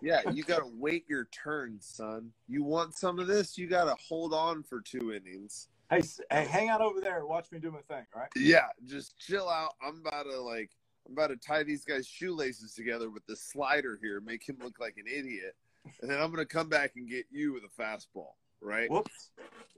[0.00, 2.32] Yeah, you gotta wait your turn, son.
[2.46, 3.58] You want some of this?
[3.58, 5.68] You gotta hold on for two innings.
[5.90, 8.28] Hey, hey, hang out over there watch me do my thing, right?
[8.36, 9.74] Yeah, just chill out.
[9.82, 10.70] I'm about to like
[11.06, 14.78] I'm about to tie these guys' shoelaces together with the slider here, make him look
[14.78, 15.56] like an idiot,
[16.00, 18.90] and then I'm gonna come back and get you with a fastball, right?
[18.90, 19.30] Whoops.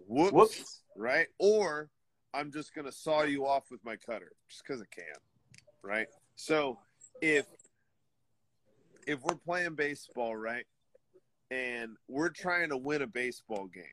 [0.07, 0.83] Whoops, Whoops.
[0.97, 1.27] right?
[1.39, 1.91] Or
[2.35, 5.05] I'm just gonna saw you off with my cutter, just because I can,
[5.83, 6.07] right?
[6.37, 6.79] So
[7.21, 7.47] if
[9.07, 10.67] if we're playing baseball, right,
[11.51, 13.85] and we're trying to win a baseball game,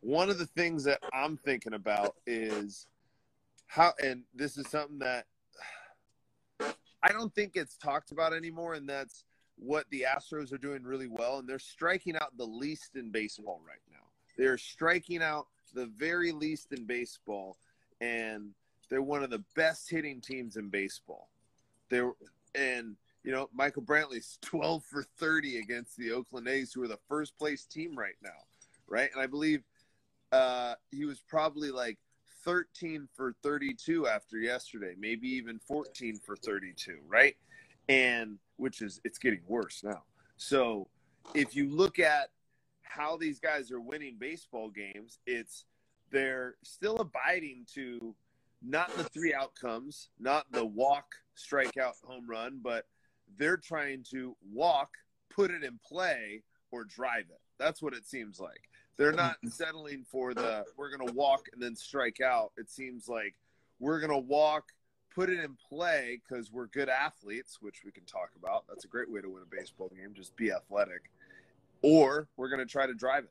[0.00, 2.86] one of the things that I'm thinking about is
[3.66, 5.26] how, and this is something that
[7.02, 9.24] I don't think it's talked about anymore, and that's
[9.56, 13.60] what the Astros are doing really well, and they're striking out the least in baseball
[13.66, 14.06] right now.
[14.36, 17.56] They're striking out the very least in baseball,
[18.00, 18.50] and
[18.90, 21.28] they're one of the best hitting teams in baseball.
[21.88, 22.12] They're
[22.54, 26.98] and you know Michael Brantley's 12 for 30 against the Oakland A's, who are the
[27.08, 28.30] first place team right now,
[28.88, 29.10] right?
[29.12, 29.62] And I believe
[30.32, 31.98] uh, he was probably like
[32.44, 37.36] 13 for 32 after yesterday, maybe even 14 for 32, right?
[37.88, 40.02] And which is it's getting worse now.
[40.36, 40.88] So
[41.34, 42.30] if you look at
[42.82, 45.64] how these guys are winning baseball games, it's
[46.10, 48.14] they're still abiding to
[48.62, 52.86] not the three outcomes, not the walk, strikeout, home run, but
[53.36, 54.90] they're trying to walk,
[55.30, 57.40] put it in play, or drive it.
[57.58, 58.68] That's what it seems like.
[58.96, 59.48] They're not mm-hmm.
[59.48, 62.52] settling for the we're going to walk and then strike out.
[62.56, 63.34] It seems like
[63.80, 64.68] we're going to walk,
[65.14, 68.64] put it in play because we're good athletes, which we can talk about.
[68.68, 70.12] That's a great way to win a baseball game.
[70.14, 71.10] Just be athletic.
[71.82, 73.30] Or we're going to try to drive it.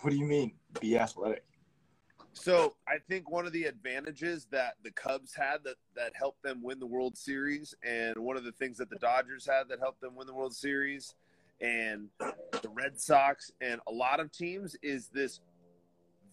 [0.00, 0.52] What do you mean?
[0.80, 1.44] Be athletic.
[2.32, 6.62] So I think one of the advantages that the Cubs had that that helped them
[6.62, 10.00] win the World Series, and one of the things that the Dodgers had that helped
[10.00, 11.16] them win the World Series,
[11.60, 15.40] and the Red Sox and a lot of teams is this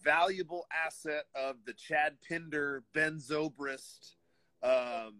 [0.06, 4.14] valuable asset of the Chad Pinder, Ben Zobrist,
[4.62, 5.14] um,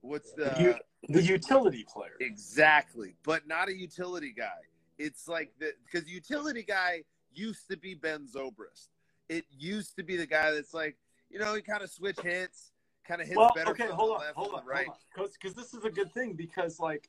[0.00, 2.16] what's the The utility player.
[2.20, 4.60] Exactly, but not a utility guy.
[4.98, 8.88] It's like the because utility guy used to be Ben Zobrist.
[9.28, 10.96] It used to be the guy that's like,
[11.30, 12.72] you know, he kind of switch hits,
[13.06, 14.88] kind of hits Well, better okay, hold on, left hold on, right.
[15.14, 17.08] because this is a good thing because like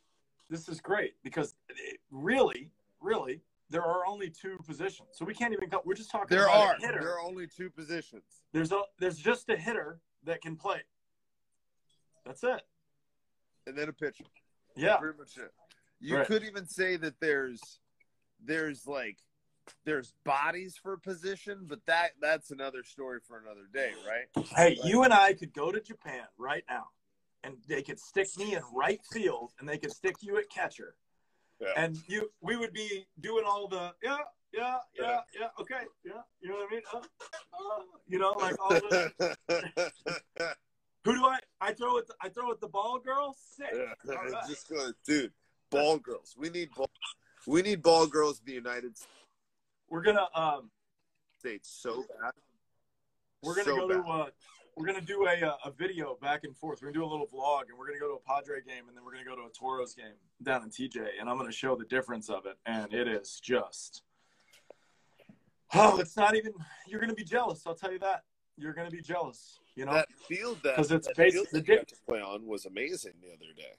[0.50, 2.70] this is great because it, really,
[3.02, 5.81] really, there are only two positions, so we can't even go.
[5.86, 6.27] We're just talking.
[6.29, 6.99] There about are a hitter.
[6.99, 8.23] there are only two positions.
[8.51, 10.81] There's a there's just a hitter that can play.
[12.25, 12.62] That's it.
[13.67, 14.23] and then a pitcher.
[14.75, 14.97] Yeah.
[14.97, 15.51] Pretty much it.
[15.99, 16.27] You Right.
[16.27, 17.79] could even say that there's
[18.43, 19.17] there's like
[19.86, 24.45] there's bodies for position, but that that's another story for another day, right?
[24.55, 26.88] Hey, you and I could go to Japan right now,
[27.43, 30.95] and they could stick me in right field, and they could stick you at catcher,
[31.62, 31.67] Yeah.
[31.78, 34.17] and you we would be doing all the yeah.
[34.54, 35.47] Yeah, yeah, yeah.
[35.62, 36.12] Okay, yeah.
[36.41, 36.82] You know what I mean?
[36.93, 39.38] Uh, uh, you know, like all the.
[41.06, 41.39] Who do I?
[41.62, 42.10] I throw it.
[42.21, 43.34] I throw it the ball girl.
[43.56, 43.69] Sick.
[43.74, 44.34] Yeah, right.
[44.50, 45.32] just go, dude.
[45.69, 46.36] Ball girls.
[46.38, 46.89] We need ball.
[47.47, 48.97] We need ball girls in the United
[49.89, 50.69] We're gonna um.
[51.39, 52.34] States so bad.
[53.41, 54.04] We're gonna So go bad.
[54.04, 54.10] to.
[54.10, 54.26] Uh,
[54.75, 56.81] we're gonna do a uh, a video back and forth.
[56.81, 58.95] We're gonna do a little vlog, and we're gonna go to a Padre game, and
[58.95, 61.75] then we're gonna go to a Toros game down in TJ, and I'm gonna show
[61.75, 64.03] the difference of it, and it is just.
[65.73, 66.53] Oh, it's not even.
[66.88, 67.63] You're gonna be jealous.
[67.65, 68.23] I'll tell you that.
[68.57, 69.60] You're gonna be jealous.
[69.75, 69.93] You know.
[69.93, 73.53] that field that 'Cause it's that the that to play on was amazing the other
[73.55, 73.75] day.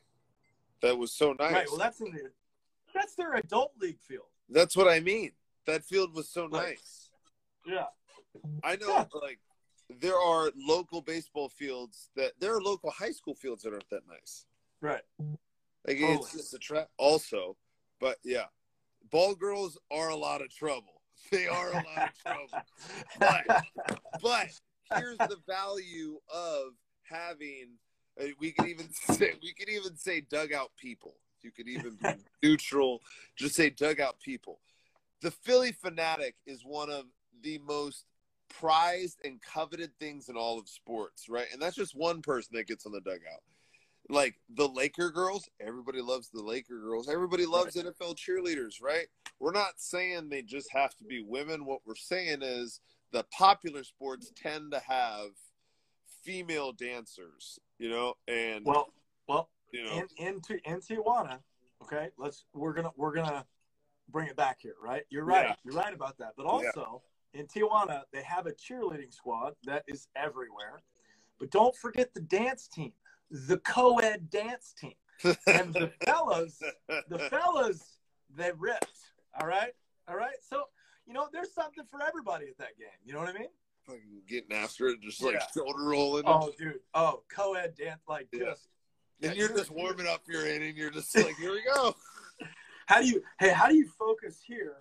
[0.80, 1.52] That was so nice.
[1.52, 1.66] Right.
[1.68, 2.30] Well, that's in the.
[2.94, 4.26] That's their adult league field.
[4.48, 5.32] That's what I mean.
[5.66, 6.70] That field was so Right.
[6.70, 7.10] nice.
[7.66, 7.86] Yeah.
[8.64, 9.04] I know, Yeah.
[9.14, 9.38] like,
[10.00, 14.02] there are local baseball fields that there are local high school fields that aren't that
[14.08, 14.46] nice.
[14.80, 15.02] Right.
[15.86, 16.14] Like, Totally.
[16.14, 16.88] it's just a trap.
[16.98, 17.56] Also,
[18.00, 18.44] but yeah,
[19.10, 21.02] ball girls are a lot of trouble.
[21.30, 22.64] They are a lot of trouble.
[23.18, 23.64] But-
[24.20, 24.48] But
[24.96, 27.78] here's the value of having.
[28.20, 31.14] uh, We could even say we could even say dugout people.
[31.42, 32.08] You could even be
[32.42, 33.00] neutral.
[33.36, 34.60] Just say dugout people.
[35.22, 37.04] The Phillie Phanatic is one of
[37.42, 38.04] the most
[38.60, 41.46] prized and coveted things in all of sports, right?
[41.52, 43.42] And that's just one person that gets on the dugout.
[44.08, 47.08] like the Laker girls, everybody loves the Laker girls.
[47.08, 47.86] Everybody loves right.
[47.86, 49.06] NFL cheerleaders, right?
[49.40, 51.64] We're not saying they just have to be women.
[51.64, 52.80] What we're saying is
[53.12, 55.30] the popular sports tend to have
[56.24, 58.92] female dancers, you know, and well,
[59.28, 61.38] well, you know, in, into in Tijuana,
[61.82, 63.44] okay, let's we're gonna we're gonna
[64.10, 65.02] bring it back here, right?
[65.10, 65.54] You're right, yeah.
[65.64, 66.32] you're right about that.
[66.36, 67.11] But also yeah.
[67.34, 70.80] In Tijuana, they have a cheerleading squad that is everywhere.
[71.38, 72.92] But don't forget the dance team,
[73.30, 74.94] the co-ed dance team,
[75.46, 76.60] and the fellas,
[77.08, 77.98] the fellas,
[78.36, 78.86] they ripped.
[79.40, 79.72] All right,
[80.08, 80.36] all right.
[80.48, 80.64] So
[81.06, 82.88] you know, there's something for everybody at that game.
[83.04, 83.48] You know what I mean?
[83.86, 85.46] Fucking getting after it, just like yeah.
[85.54, 86.24] shoulder rolling.
[86.26, 86.80] Oh, dude.
[86.94, 88.50] Oh, co-ed dance, like yeah.
[88.50, 88.68] just.
[89.22, 90.76] And you're just warming up your inning.
[90.76, 91.94] You're just like, here we go.
[92.86, 93.22] how do you?
[93.38, 94.78] Hey, how do you focus here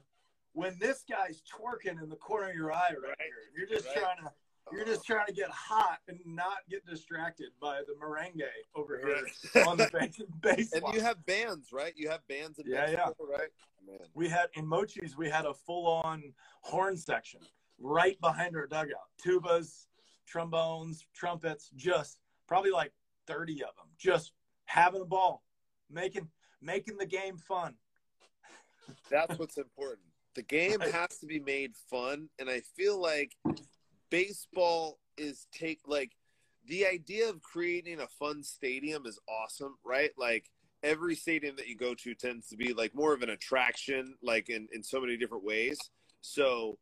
[0.53, 3.17] when this guy's twerking in the corner of your eye right, right.
[3.19, 3.51] here?
[3.55, 4.03] You're just right.
[4.03, 4.31] trying to
[4.71, 8.41] you're just trying to get hot and not get distracted by the merengue
[8.75, 10.21] over here on the base.
[10.41, 11.93] base and you have bands, right?
[11.95, 13.37] You have bands in yeah, Mexico, yeah.
[13.37, 13.49] right?
[13.85, 13.97] Man.
[14.13, 17.41] We had in Mochi's, we had a full-on horn section
[17.79, 19.09] right behind our dugout.
[19.25, 19.87] Tubas,
[20.27, 22.93] trombones, trumpets, just probably like
[23.27, 24.33] 30 of them, just
[24.65, 25.43] having a ball,
[25.89, 26.27] making
[26.61, 27.73] making the game fun.
[29.09, 30.07] That's what's important.
[30.35, 33.35] The game has to be made fun, and I feel like
[34.09, 36.11] baseball is take like
[36.67, 40.11] the idea of creating a fun stadium is awesome, right?
[40.17, 40.49] Like
[40.83, 44.49] every stadium that you go to tends to be like more of an attraction, like
[44.49, 45.77] in, in so many different ways.
[46.21, 46.77] So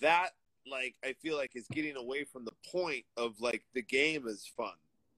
[0.00, 0.30] that
[0.70, 4.50] like I feel like is getting away from the point of like the game is
[4.56, 4.74] fun,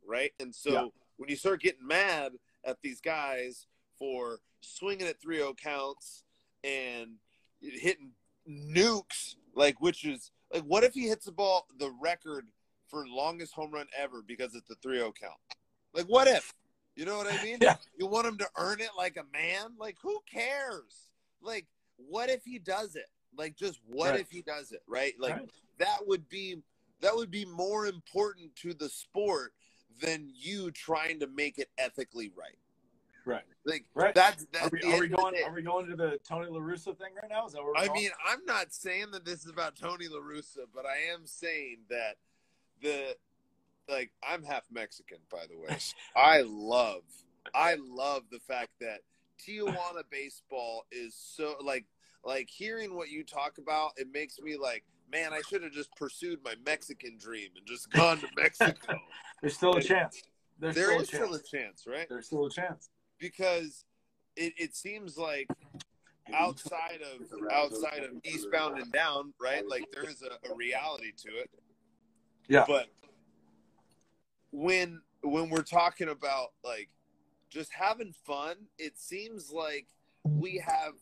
[0.06, 0.32] right?
[0.40, 0.86] And so yeah.
[1.16, 2.32] when you start getting mad
[2.64, 3.66] at these guys
[3.98, 6.24] for swinging at 3-0 counts
[6.62, 7.16] and
[7.60, 8.12] hitting
[8.48, 12.46] nukes, like which is like, what if he hits the ball, the record
[12.88, 15.34] for longest home run ever because it's a 3 0 count?
[15.92, 16.52] Like, what if?
[16.96, 17.58] You know what I mean?
[17.62, 17.76] Yeah.
[17.98, 19.74] You want him to earn it like a man?
[19.78, 21.10] Like, who cares?
[21.42, 23.06] Like, what if he does it?
[23.36, 24.20] Like, just what right.
[24.20, 24.82] if he does it?
[24.86, 25.14] Right?
[25.18, 25.50] Like, right.
[25.78, 26.58] that would be
[27.00, 29.52] that would be more important to the sport
[30.00, 32.58] than you trying to make it ethically right.
[33.26, 33.42] Right.
[33.64, 34.14] Like right.
[34.14, 36.96] that's that's are we, are we going are we going to the Tony La Russa
[36.96, 37.46] thing right now?
[37.46, 40.66] Is that what I mean, I'm not saying that this is about Tony La Russa,
[40.74, 42.16] but I am saying that
[42.82, 43.16] the
[43.88, 45.78] like I'm half Mexican, by the way.
[46.16, 47.02] I love
[47.54, 49.00] I love the fact that
[49.40, 51.86] Tijuana baseball is so like
[52.22, 55.94] like hearing what you talk about, it makes me like, man, I should have just
[55.96, 58.98] pursued my Mexican dream and just gone to Mexico.
[59.40, 60.22] There's still a chance.
[60.58, 62.06] There's there still, is a still a chance, right?
[62.08, 63.84] There's still a chance because
[64.36, 65.48] it, it seems like
[66.32, 69.66] outside of outside of eastbound and down, right?
[69.66, 71.50] Like there is a, a reality to it.
[72.48, 72.64] Yeah.
[72.66, 72.86] But
[74.50, 76.88] when when we're talking about like
[77.50, 79.86] just having fun, it seems like
[80.24, 80.94] we have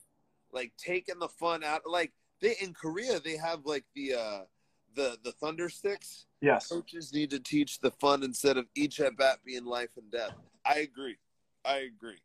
[0.53, 1.83] like taken the fun out.
[1.87, 4.41] Like they in Korea, they have like the uh
[4.95, 6.27] the the thunder sticks.
[6.41, 6.69] Yes.
[6.69, 10.35] Coaches need to teach the fun instead of each at bat being life and death.
[10.65, 11.17] I agree.
[11.65, 12.19] I agree.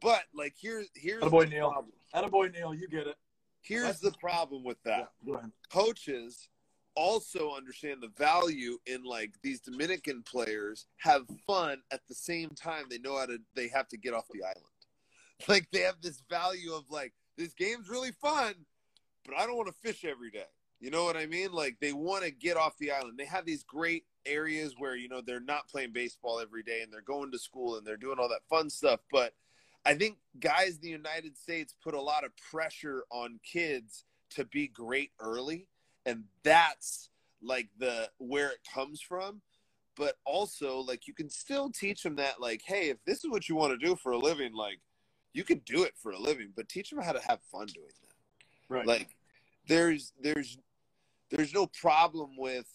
[0.00, 1.70] But like here's here's Attaboy, the Neil.
[1.70, 1.92] problem.
[2.14, 3.16] Attaboy, Neil, you get it.
[3.62, 5.10] Here's That's the problem with that.
[5.24, 5.36] Yeah,
[5.72, 6.48] Coaches
[6.94, 12.84] also understand the value in like these Dominican players have fun at the same time
[12.88, 14.62] they know how to they have to get off the island.
[15.48, 18.54] Like they have this value of like this game's really fun,
[19.26, 20.46] but I don't want to fish every day.
[20.80, 21.52] You know what I mean?
[21.52, 23.18] Like they want to get off the island.
[23.18, 26.92] They have these great areas where you know they're not playing baseball every day and
[26.92, 29.00] they're going to school and they're doing all that fun stuff.
[29.10, 29.34] But
[29.84, 34.44] i think guys in the united states put a lot of pressure on kids to
[34.44, 35.68] be great early.
[36.04, 37.08] And that's
[37.42, 39.40] like the where it comes from.
[39.96, 43.48] But also like you can still teach them that like hey if this is what
[43.48, 44.80] you want to do for a living like
[45.32, 47.86] you can do it for a living but teach them how to have fun doing
[48.02, 48.74] that.
[48.74, 48.86] Right.
[48.86, 49.16] Like
[49.68, 50.58] there's there's
[51.30, 52.66] there's no problem with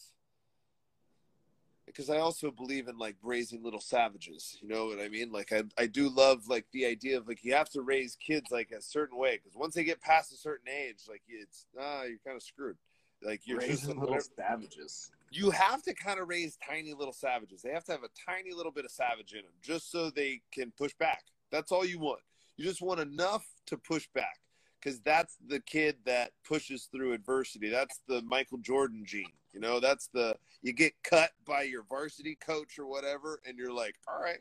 [1.86, 4.58] because I also believe in like raising little savages.
[4.62, 5.32] You know what I mean?
[5.32, 8.50] Like I, I do love like the idea of like you have to raise kids
[8.50, 12.04] like a certain way because once they get past a certain age, like it's ah
[12.04, 12.78] you're kind of screwed.
[13.24, 15.12] Like you're raising just little savages.
[15.32, 17.62] You have to kind of raise tiny little savages.
[17.62, 20.42] They have to have a tiny little bit of savage in them just so they
[20.52, 21.24] can push back.
[21.52, 22.22] That's all you want.
[22.58, 24.40] You just want enough to push back
[24.82, 27.70] because that's the kid that pushes through adversity.
[27.70, 29.26] That's the Michael Jordan gene.
[29.54, 33.74] You know, that's the you get cut by your varsity coach or whatever, and you're
[33.74, 34.40] like, all right,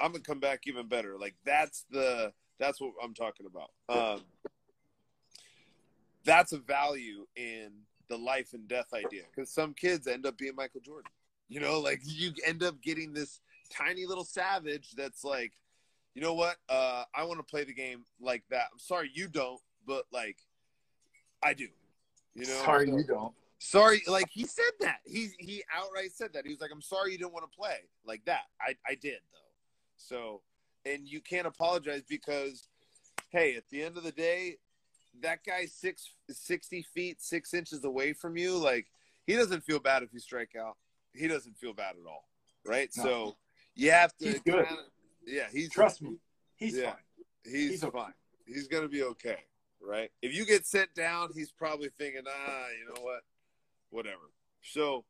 [0.00, 1.16] I'm gonna come back even better.
[1.18, 3.70] Like that's the that's what I'm talking about.
[3.88, 4.22] Um,
[6.24, 7.70] that's a value in
[8.08, 11.10] the life and death idea because some kids end up being Michael Jordan.
[11.48, 13.40] You know, like you end up getting this
[13.70, 15.52] tiny little savage that's like,
[16.14, 16.56] you know what?
[16.68, 18.66] Uh, I want to play the game like that.
[18.72, 20.36] I'm sorry you don't, but like,
[21.42, 21.68] I do.
[22.34, 22.62] You know.
[22.64, 23.32] Sorry, you don't.
[23.58, 24.98] Sorry, like he said that.
[25.04, 26.44] He he outright said that.
[26.44, 29.20] He was like, "I'm sorry you didn't want to play like that." I I did
[29.32, 29.38] though.
[29.96, 30.42] So,
[30.84, 32.68] and you can't apologize because,
[33.30, 34.58] hey, at the end of the day,
[35.22, 38.56] that guy's six sixty feet six inches away from you.
[38.58, 38.86] Like
[39.26, 40.76] he doesn't feel bad if you strike out.
[41.14, 42.28] He doesn't feel bad at all,
[42.66, 42.90] right?
[42.96, 43.02] No.
[43.02, 43.36] So
[43.74, 44.24] you have to.
[44.26, 44.66] He's good.
[44.66, 44.82] kinda-
[45.26, 46.18] yeah, he's Trust me,
[46.56, 46.92] he's Yeah.
[46.92, 47.00] fine.
[47.44, 47.98] He's, He's okay.
[47.98, 48.14] fine.
[48.46, 49.38] He's gonna be okay,
[49.80, 50.10] right?
[50.22, 53.22] If you get sent down, he's probably thinking, ah, you know what,
[53.90, 54.30] whatever.
[54.62, 55.04] So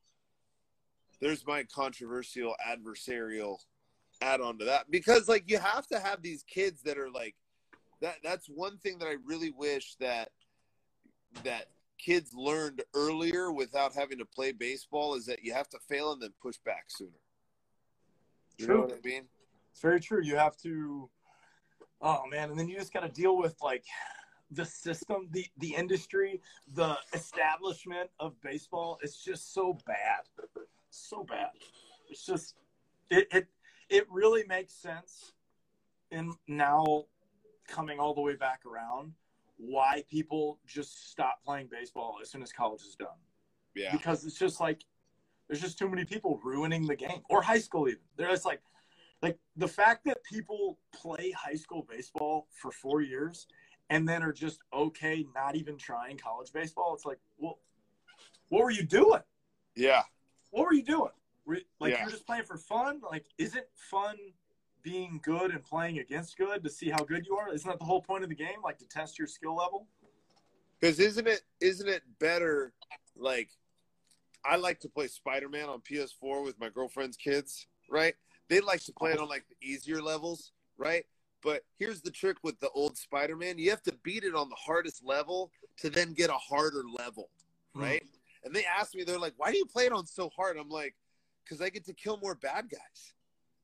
[1.20, 3.58] there's my controversial adversarial
[4.20, 7.36] add on to that because like you have to have these kids that are like
[8.00, 8.16] that.
[8.22, 10.30] That's one thing that I really wish that
[11.44, 11.66] that
[11.98, 16.20] kids learned earlier without having to play baseball is that you have to fail and
[16.20, 17.10] then push back sooner.
[18.58, 18.82] You know True.
[18.82, 19.22] what I mean?
[19.74, 20.22] It's very true.
[20.22, 21.10] You have to,
[22.00, 23.84] oh man, and then you just got to deal with like
[24.52, 26.40] the system, the the industry,
[26.74, 29.00] the establishment of baseball.
[29.02, 30.22] It's just so bad,
[30.90, 31.50] so bad.
[32.08, 32.54] It's just
[33.10, 33.48] it it
[33.88, 35.32] it really makes sense,
[36.12, 37.06] and now
[37.66, 39.12] coming all the way back around,
[39.56, 43.18] why people just stop playing baseball as soon as college is done
[43.74, 43.90] Yeah.
[43.90, 44.84] because it's just like
[45.48, 48.60] there's just too many people ruining the game or high school even they're just like
[49.24, 53.46] like the fact that people play high school baseball for four years
[53.88, 57.58] and then are just okay not even trying college baseball it's like well
[58.50, 59.22] what were you doing
[59.74, 60.02] Yeah.
[60.50, 61.10] what were you doing
[61.46, 62.02] were, like Yeah.
[62.02, 64.16] you're just playing for fun like isn't fun
[64.82, 67.84] being good and playing against good to see how good you are isn't that the
[67.86, 69.88] whole point of the game like to test your skill level
[70.78, 72.74] Because isn't it isn't it better?
[73.16, 73.48] Like,
[74.44, 78.16] I like to play Spider Man on PS4 with my girlfriend's kids, right?
[78.48, 81.04] They like to play it on like the easier levels, right?
[81.42, 84.48] But here's the trick with the old Spider Man: you have to beat it on
[84.48, 87.28] the hardest level to then get a harder level,
[87.74, 87.82] hmm.
[87.82, 88.02] right?
[88.44, 90.68] And they asked me, they're like, "Why do you play it on so hard?" I'm
[90.68, 90.94] like,
[91.48, 93.14] "Cause I get to kill more bad guys."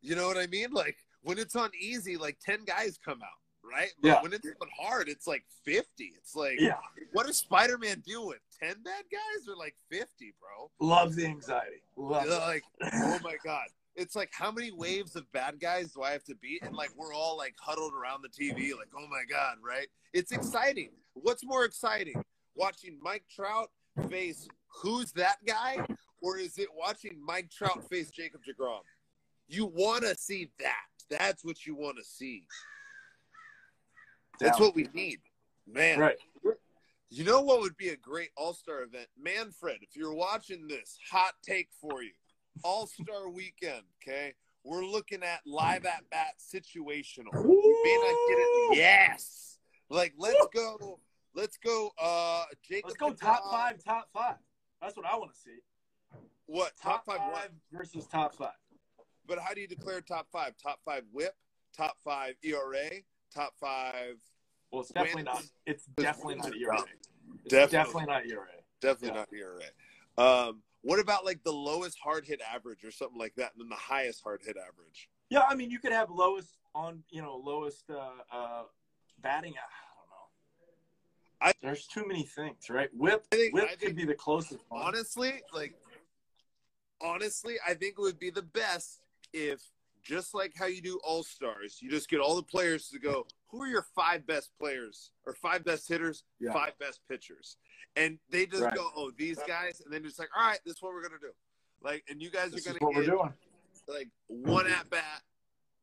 [0.03, 0.73] You know what I mean?
[0.73, 3.29] Like when it's on easy, like ten guys come out,
[3.63, 3.91] right?
[4.01, 4.23] But Yeah.
[4.23, 6.13] when it's on hard, it's like fifty.
[6.17, 6.79] It's like yeah
[7.13, 10.71] what does Spider Man do with ten bad guys or like fifty, bro?
[10.81, 12.31] love the anxiety love it.
[12.31, 12.65] Like,
[12.95, 13.67] oh my god.
[13.97, 16.63] It's like how many waves of bad guys do I have to beat?
[16.63, 19.89] And like we're all like huddled around the TV, like, oh my god, right?
[20.13, 20.91] It's exciting.
[21.15, 22.23] What's more exciting?
[22.55, 23.71] Watching Mike Trout
[24.09, 24.49] face
[24.83, 25.85] who's that guy?
[26.23, 28.81] Or is it watching Mike Trout face Jacob DeGrom?
[29.49, 30.75] You wanna see that.
[31.09, 32.47] That's what you wanna see.
[34.39, 35.21] That's what we need.
[35.67, 35.99] Man.
[35.99, 36.17] right
[37.11, 39.09] You know what would be a great All Star event?
[39.21, 42.13] Manfred, if you're watching this, hot take for you.
[42.63, 44.35] All Star weekend, okay?
[44.65, 47.33] We're looking at live at bat situational.
[47.35, 48.77] We may not get it.
[48.77, 49.59] Yes.
[49.89, 51.01] Like, let's go.
[51.35, 51.91] Let's go.
[52.01, 52.91] Uh, Jacob.
[52.91, 54.37] Let's go top five, top five.
[54.83, 55.59] That's what I want to see.
[56.47, 56.73] What?
[56.83, 58.51] Top, five, five versus top five.
[59.27, 60.55] But how do you declare top five?
[60.63, 61.35] Top five whip,
[61.77, 62.91] top five ERA,
[63.35, 64.17] top five.
[64.73, 65.27] Well, it's definitely Wins.
[65.35, 65.43] not.
[65.67, 66.77] It's definitely not ERA.
[67.45, 67.79] It's Definitely.
[67.79, 68.47] definitely not ERA.
[68.81, 69.15] Definitely Yeah.
[69.15, 69.29] not
[70.19, 70.49] ERA.
[70.49, 73.69] Um, what about like the lowest hard hit average or something like that, and then
[73.69, 75.09] the highest hard hit average?
[75.29, 78.63] Yeah, I mean, you could have lowest on, you know, lowest uh, uh,
[79.23, 79.53] batting.
[79.53, 79.63] I
[79.95, 81.49] don't know.
[81.49, 82.89] I- There's too many things, right?
[82.95, 84.83] Whip, I think- whip I could think- be the closest one.
[84.83, 85.75] honestly, like
[87.01, 89.01] honestly, I think it would be the best
[89.33, 89.61] if
[90.03, 93.27] just like how you do all stars, you just get all the players to go,
[93.49, 96.53] who are your five best players or five best hitters, Yeah.
[96.53, 97.57] five best pitchers?
[97.97, 98.75] And they just Right.
[98.75, 101.19] go, Oh, these guys, and then just like, all right, this is what we're gonna
[101.21, 101.33] do.
[101.83, 103.35] Like, and you guys This are gonna what we're get doing.
[103.89, 105.23] like one at bat,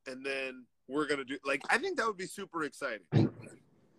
[0.05, 3.05] and then we're gonna do like I think that would be super exciting.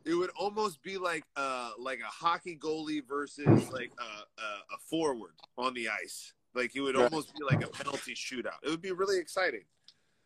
[0.05, 4.45] It would almost be like uh like a hockey goalie versus like a, a,
[4.75, 6.33] a forward on the ice.
[6.55, 7.05] Like it would Right.
[7.05, 8.57] almost be like a penalty shootout.
[8.63, 9.65] It would be really exciting.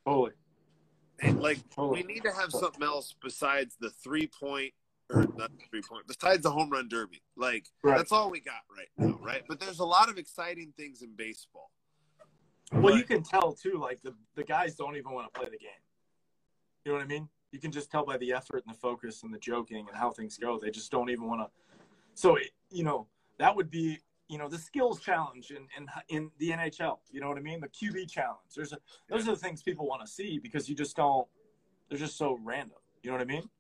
[0.07, 0.33] Totally.
[1.21, 4.73] And like we need to have something else besides the three point
[5.11, 7.23] or not the three point, besides the home run derby.
[7.37, 7.97] Like Right.
[7.97, 9.43] that's all we got right now, right?
[9.49, 11.71] But there's a lot of exciting things in baseball.
[12.73, 13.79] Well, you can tell too.
[13.79, 15.71] Like the the guys don't even want to play the game.
[16.85, 17.29] You know what I mean?
[17.53, 20.11] You can just tell by the effort and the focus and the joking and how
[20.11, 20.59] things go.
[20.59, 21.51] They just don't even want to.
[22.15, 23.07] So it- you know
[23.39, 24.01] that would be
[24.33, 26.99] you know the skills challenge in in in the NHL.
[27.11, 27.61] You know what I mean?
[27.61, 28.41] The QB challenge.
[28.57, 28.79] There's a
[29.11, 31.29] those are the things people want to see because you just don't.
[31.91, 32.79] They're just so random.
[33.03, 33.51] You know what I mean?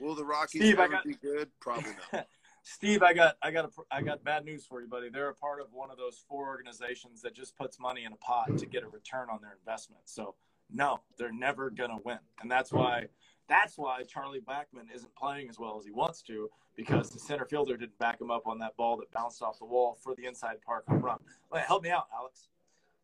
[0.00, 1.50] Will the Rockies Steve, ever got- be good?
[1.60, 2.26] Probably not.
[2.62, 5.10] Steve, I got I got a, I got bad news for you, buddy.
[5.10, 8.16] They're a part of one of those four organizations that just puts money in a
[8.16, 10.02] pot to get a return on their investment.
[10.06, 10.34] So
[10.72, 13.08] no, they're never gonna win, and that's why
[13.48, 17.44] that's why Charlie Blackmon isn't playing as well as he wants to because the center
[17.44, 20.26] fielder didn't back him up on that ball that bounced off the wall for the
[20.26, 21.18] inside park home run.
[21.52, 22.48] Wait, help me out, Alex.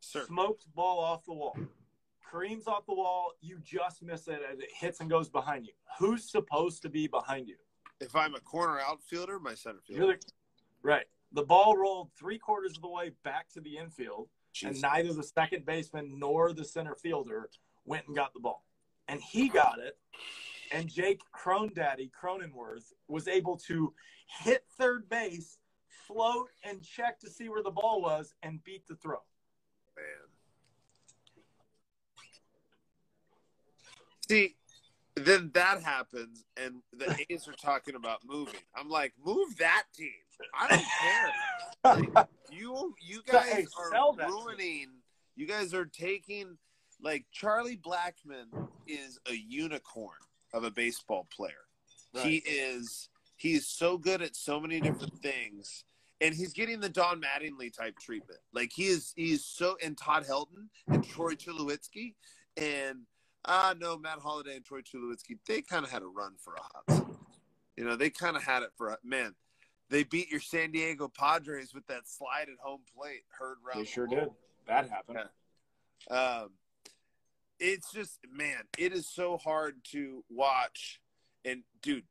[0.01, 0.25] Sir.
[0.27, 1.57] Smoked ball off the wall.
[2.31, 3.33] Kareem's off the wall.
[3.41, 5.73] You just miss it and it hits and goes behind you.
[5.99, 7.57] Who's supposed to be behind you?
[8.01, 10.19] If I'm a corner outfielder, my center fielder.
[10.21, 10.33] The,
[10.83, 11.07] right.
[11.33, 14.69] The ball rolled three quarters of the way back to the infield, Jeez.
[14.69, 17.49] and neither the second baseman nor the center fielder
[17.85, 18.65] went and got the ball.
[19.09, 19.99] And he got it,
[20.73, 23.93] and Jake Cronedaddy Cronenworth was able to
[24.43, 25.59] hit third base,
[26.07, 29.19] float, and check to see where the ball was, and beat the throw.
[29.97, 30.05] man.
[34.29, 34.55] See,
[35.17, 38.61] then that happens, and the A's are talking about moving.
[38.75, 40.09] I'm like, move that team.
[40.59, 42.13] I don't care.
[42.17, 44.31] Like, you you guys Hey, are that team.
[44.31, 44.87] ruining.
[45.37, 46.57] You guys are taking
[47.03, 50.19] like Charlie Blackmon is a unicorn
[50.55, 51.53] of a baseball player.
[52.23, 55.85] He is he is so good at so many different things.
[56.21, 58.39] And he's getting the Don Mattingly type treatment.
[58.53, 62.15] Like he is he is so and Todd Helton and Troy Tulowitzki
[62.57, 63.01] and
[63.47, 66.61] ah no Matt Holliday and Troy Tulowitzki, they kind of had a run for a
[66.61, 67.17] hot second.
[67.77, 69.35] You know, they kind of had it for a man.
[69.89, 73.85] They beat your San Diego Padres with that slide at home plate heard round.
[73.85, 74.29] They sure did.
[74.67, 75.19] That happened.
[76.11, 76.15] Yeah.
[76.15, 76.51] Um,
[77.63, 81.01] it's just man, it is so hard to watch.
[81.45, 82.05] And dude,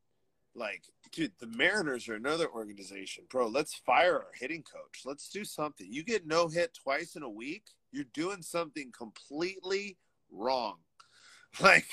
[0.54, 3.48] like, dude, the Mariners are another organization, bro.
[3.48, 5.02] Let's fire our hitting coach.
[5.04, 5.86] Let's do something.
[5.90, 9.98] You get no hit twice in a week, you're doing something completely
[10.30, 10.76] wrong.
[11.60, 11.84] Like,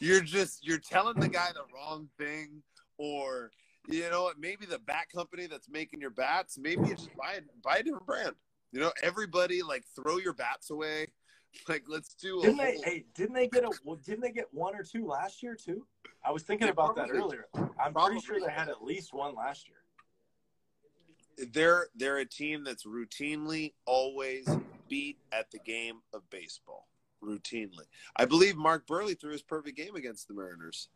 [0.00, 2.62] you're just you're telling the guy the wrong thing,
[2.96, 3.50] or
[3.86, 4.32] you know?
[4.38, 8.06] Maybe the bat company that's making your bats, maybe you just buy buy a different
[8.06, 8.34] brand.
[8.72, 11.08] You know, everybody like throw your bats away.
[11.68, 12.72] Like, let's do a Didn't they?
[12.74, 13.70] whole- Hey, didn't they get a?
[13.84, 15.86] Well, didn't they get one or two last year too?
[16.24, 17.46] I was thinking They about that earlier.
[17.54, 21.48] I'm probably pretty sure they had at least one last year.
[21.52, 24.48] they're they're a team that's routinely always
[24.88, 26.88] beat at the game of baseball.
[27.22, 27.84] Routinely,
[28.16, 30.88] I believe Mark Buehrle threw his perfect game against the Mariners.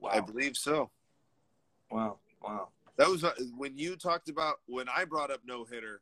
[0.00, 0.10] Wow!
[0.12, 0.90] I believe so.
[1.90, 2.18] wow!
[2.42, 2.68] Wow!
[2.96, 6.00] That was uh, when you talked about when I brought up no hitter.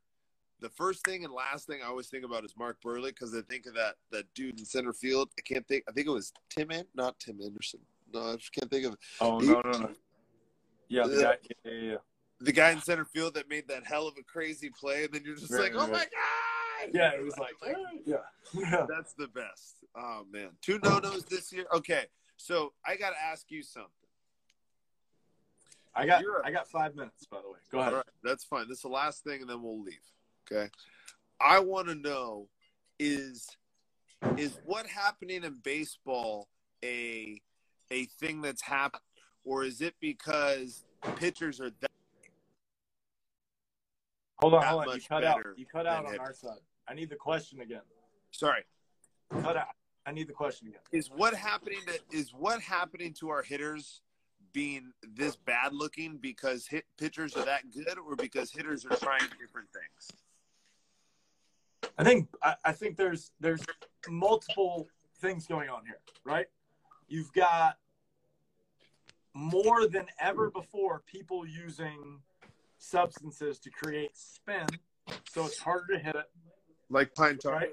[0.61, 3.43] The first thing and last thing I always think about is Mark Buehrle because I
[3.43, 5.31] think of that that dude in center field.
[5.39, 5.85] I can't think.
[5.89, 7.81] I think it was Tim, not Tim Anderson.
[8.13, 9.91] No, I just can't think of Oh He- no no no!
[10.89, 11.97] Yeah, the guy, yeah, yeah, yeah.
[12.41, 15.23] the guy in center field that made that hell of a crazy play, and then
[15.27, 15.93] you're just Right, like, "Oh right.
[15.93, 17.55] my god!" Yeah, it was like,
[18.07, 18.17] yeah,
[18.55, 18.87] yeah.
[18.89, 19.77] That's the best.
[19.97, 21.65] Oh man, two no nos this year.
[21.75, 22.05] Okay,
[22.37, 23.91] so I got to ask you something.
[25.95, 27.27] I got, a- I got five minutes.
[27.27, 27.93] By the way, go ahead.
[27.93, 28.69] All right, that's fine.
[28.69, 29.95] This is the last thing, and then we'll leave.
[30.51, 30.71] Okay.
[31.41, 32.49] I want to know
[32.99, 33.49] is
[34.39, 36.49] is what happening in baseball
[36.85, 37.41] a
[37.91, 39.03] a thing that's happened,
[39.45, 40.85] or is it because
[41.17, 41.91] pitchers are that
[44.41, 44.97] Hold on, hold on.
[44.97, 45.41] You cut out.
[45.57, 46.59] You cut out on our side.
[46.89, 47.81] I need the question again.
[48.31, 48.65] sorry?
[49.31, 49.69] Cut out.
[50.05, 50.81] I need the question again.
[50.93, 54.03] Is what happening to is what happening to our hitters
[54.53, 59.29] being this bad looking because hit pitchers are that good, or because hitters are trying
[59.41, 60.23] different things?
[61.99, 63.63] I think I, I think there's there's
[64.09, 64.87] multiple
[65.21, 66.47] things going on here, right?
[67.09, 67.79] You've got
[69.35, 72.21] more than ever before people using
[72.79, 74.67] substances to create spin,
[75.31, 76.27] so it's harder to hit it,
[76.91, 77.53] Like pine tar.
[77.53, 77.71] right?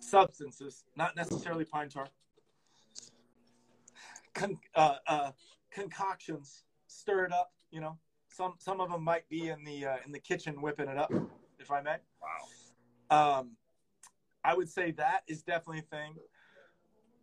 [0.00, 2.08] Substances, not necessarily pine tar.
[4.34, 5.30] Con, uh, uh,
[5.70, 7.52] concoctions, stir it up.
[7.70, 7.98] You know,
[8.28, 11.12] some some of them might be in the uh, in the kitchen whipping it up,
[11.58, 11.96] if I may.
[12.22, 12.48] Wow.
[13.10, 13.52] Um,
[14.44, 16.14] I would say that is definitely a thing.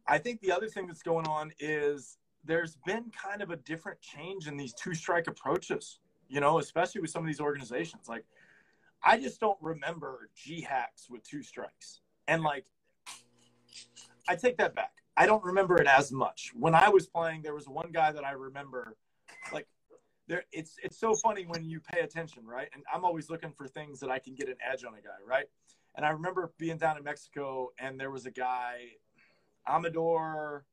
[0.07, 4.01] I think the other thing that's going on is there's been kind of a different
[4.01, 8.09] change in these two strike approaches, you know, especially with some of these organizations.
[8.09, 8.25] Like,
[9.03, 12.01] I just don't remember G hacks with two strikes.
[12.27, 12.65] And like,
[14.27, 14.93] I take that back.
[15.17, 16.51] I don't remember it as much.
[16.57, 18.95] When I was playing, there was one guy that I remember,
[19.53, 19.67] like,
[20.31, 20.45] there.
[20.51, 22.69] It's it's so funny when you pay attention, right?
[22.73, 25.19] And I'm always looking for things that I can get an edge on a guy,
[25.27, 25.45] right?
[25.95, 28.77] And I remember being down in Mexico, and there was a guy,
[29.67, 30.65] Amador,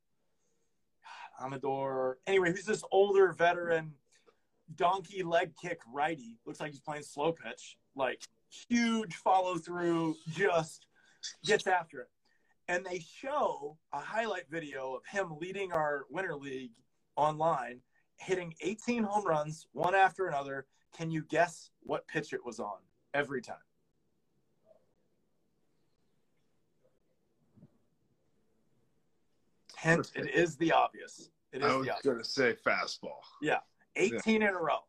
[1.42, 2.18] Amador.
[2.26, 3.94] Anyway, who's this older veteran,
[4.76, 6.38] donkey leg kick righty.
[6.46, 8.22] Looks like he's playing slow pitch, like
[8.68, 10.86] huge follow through, just
[11.44, 12.08] gets after it.
[12.68, 16.72] And they show a highlight video of him leading our winter league
[17.16, 17.80] online,
[18.18, 20.66] hitting 18 home runs, one after another.
[20.96, 22.78] Can you guess what pitch it was on
[23.14, 23.56] every time?
[29.78, 31.30] hint, it is the obvious.
[31.52, 33.20] It is I was going to say fastball.
[33.40, 33.58] Yeah.
[33.96, 34.80] 18 in a row.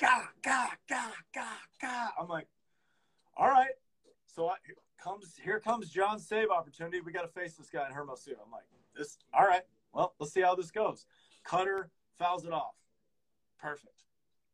[0.00, 1.42] Gah, gah, gah, gah,
[1.80, 2.08] gah.
[2.18, 2.46] I'm like,
[3.36, 3.72] all right.
[4.26, 7.00] So I, here comes here comes John's save opportunity.
[7.00, 8.38] We got to face this guy in Hermosillo.
[8.44, 8.64] I'm like,
[8.96, 9.18] this.
[9.34, 9.62] All right.
[9.92, 11.06] Well, let's see how this goes.
[11.44, 11.90] Cutter
[12.20, 12.74] fouls it off.
[13.60, 14.04] Perfect.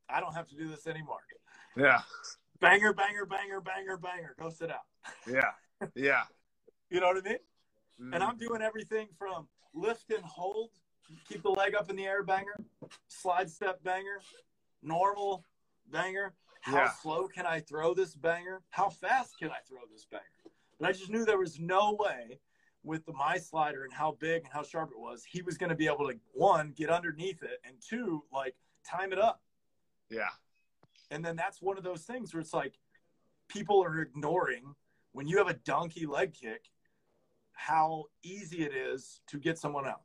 [0.09, 1.19] I don't have to do this anymore.
[1.77, 2.01] Yeah,
[2.61, 4.35] Banger, banger, banger, banger, banger.
[4.41, 4.79] Go sit down.
[5.31, 5.51] yeah,
[5.95, 6.23] yeah.
[6.89, 7.39] You know what I mean?
[8.01, 8.15] Mm.
[8.15, 10.71] And I'm doing everything from lift and hold,
[11.29, 12.55] keep the leg up in the air, banger,
[13.09, 14.21] slide step, banger,
[14.85, 15.45] normal,
[15.91, 16.33] banger.
[16.61, 16.91] How Yeah.
[16.91, 18.63] slow can I throw this banger?
[18.71, 20.23] How fast can I throw this banger?
[20.79, 22.39] But I just knew there was no way
[22.87, 25.71] with the my slider and how big and how sharp it was, he was going
[25.71, 28.55] to be able to one get underneath it and two like
[28.89, 29.43] time it up.
[30.09, 30.29] yeah,
[31.11, 32.79] And then that's one of those things where it's like
[33.49, 34.63] people are ignoring
[35.13, 36.71] when you have a donkey leg kick
[37.55, 40.03] how easy it is to get someone out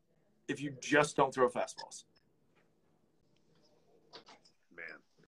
[0.48, 2.06] if you just don't throw fastballs.
[4.76, 4.86] man.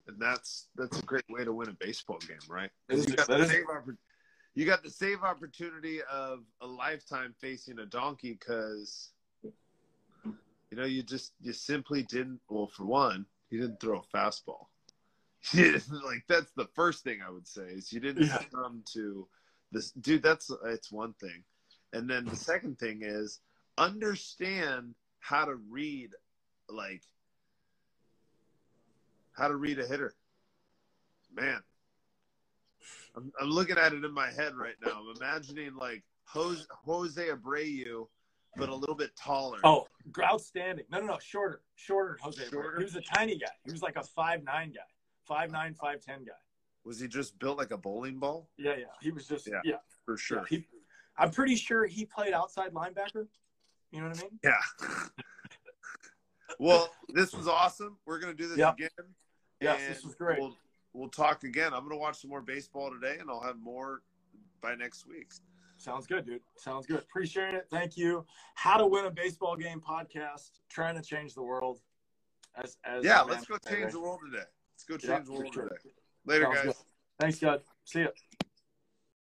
[0.08, 2.70] And that's that's a great way to win a baseball game, right?
[2.88, 3.96] That is- you got that the is- save oppor-
[4.54, 9.10] you got the save opportunity of a lifetime facing a donkey because
[9.42, 12.40] you know you just you simply didn't.
[12.48, 14.66] Well, for one, you didn't throw a fastball.
[15.54, 18.42] Like that's the first thing I would say is you didn't Yeah.
[18.52, 19.28] come to
[19.72, 20.22] this, dude.
[20.22, 21.44] That's it's one thing,
[21.92, 23.40] and then the second thing is
[23.76, 26.10] understand how to read
[26.68, 27.02] like
[29.32, 30.14] how to read a hitter.
[31.34, 31.60] Man,
[33.16, 35.00] I'm, I'm looking at it in my head right now.
[35.00, 38.06] I'm imagining like Jose, Jose Abreu,
[38.56, 39.58] but a little bit taller.
[39.64, 39.86] Oh,
[40.20, 40.84] outstanding.
[40.90, 41.60] No, no, no, shorter.
[41.76, 42.42] Shorter Jose.
[42.42, 42.50] Abreu.
[42.50, 42.78] Shorter?
[42.78, 43.46] He was a tiny guy.
[43.64, 44.80] He was like a five nine guy.
[45.26, 46.32] Five nine, five ten guy.
[46.84, 48.48] Was he just built like a bowling ball?
[48.58, 48.84] Yeah, yeah.
[49.00, 49.60] He was just Yeah.
[49.64, 49.76] yeah.
[50.04, 50.44] For sure.
[50.50, 50.58] yeah.
[50.58, 50.66] He,
[51.16, 53.26] I'm pretty sure he played outside linebacker.
[53.90, 54.38] You know what I mean?
[54.42, 54.88] Yeah.
[56.58, 57.96] well, this was awesome.
[58.06, 58.74] We're gonna do this Yep.
[58.74, 58.88] again.
[59.60, 60.40] Yes, this was great.
[60.40, 60.56] We'll,
[60.94, 61.74] we'll talk again.
[61.74, 64.02] I'm gonna watch some more baseball today, and I'll have more
[64.62, 65.32] by next week.
[65.76, 66.40] Sounds good, dude.
[66.56, 66.98] Sounds good.
[67.00, 67.66] Appreciate it.
[67.70, 68.24] Thank you.
[68.54, 70.60] How to win a baseball game podcast.
[70.70, 71.80] Trying to change the world.
[72.56, 74.44] As as Yeah, let's go change the world today.
[74.72, 75.68] Let's go Yeah, change the world sure.
[75.68, 75.90] today.
[76.24, 76.64] Later, Sounds guys.
[76.66, 76.74] good.
[77.20, 77.62] Thanks, God.
[77.84, 78.08] See ya.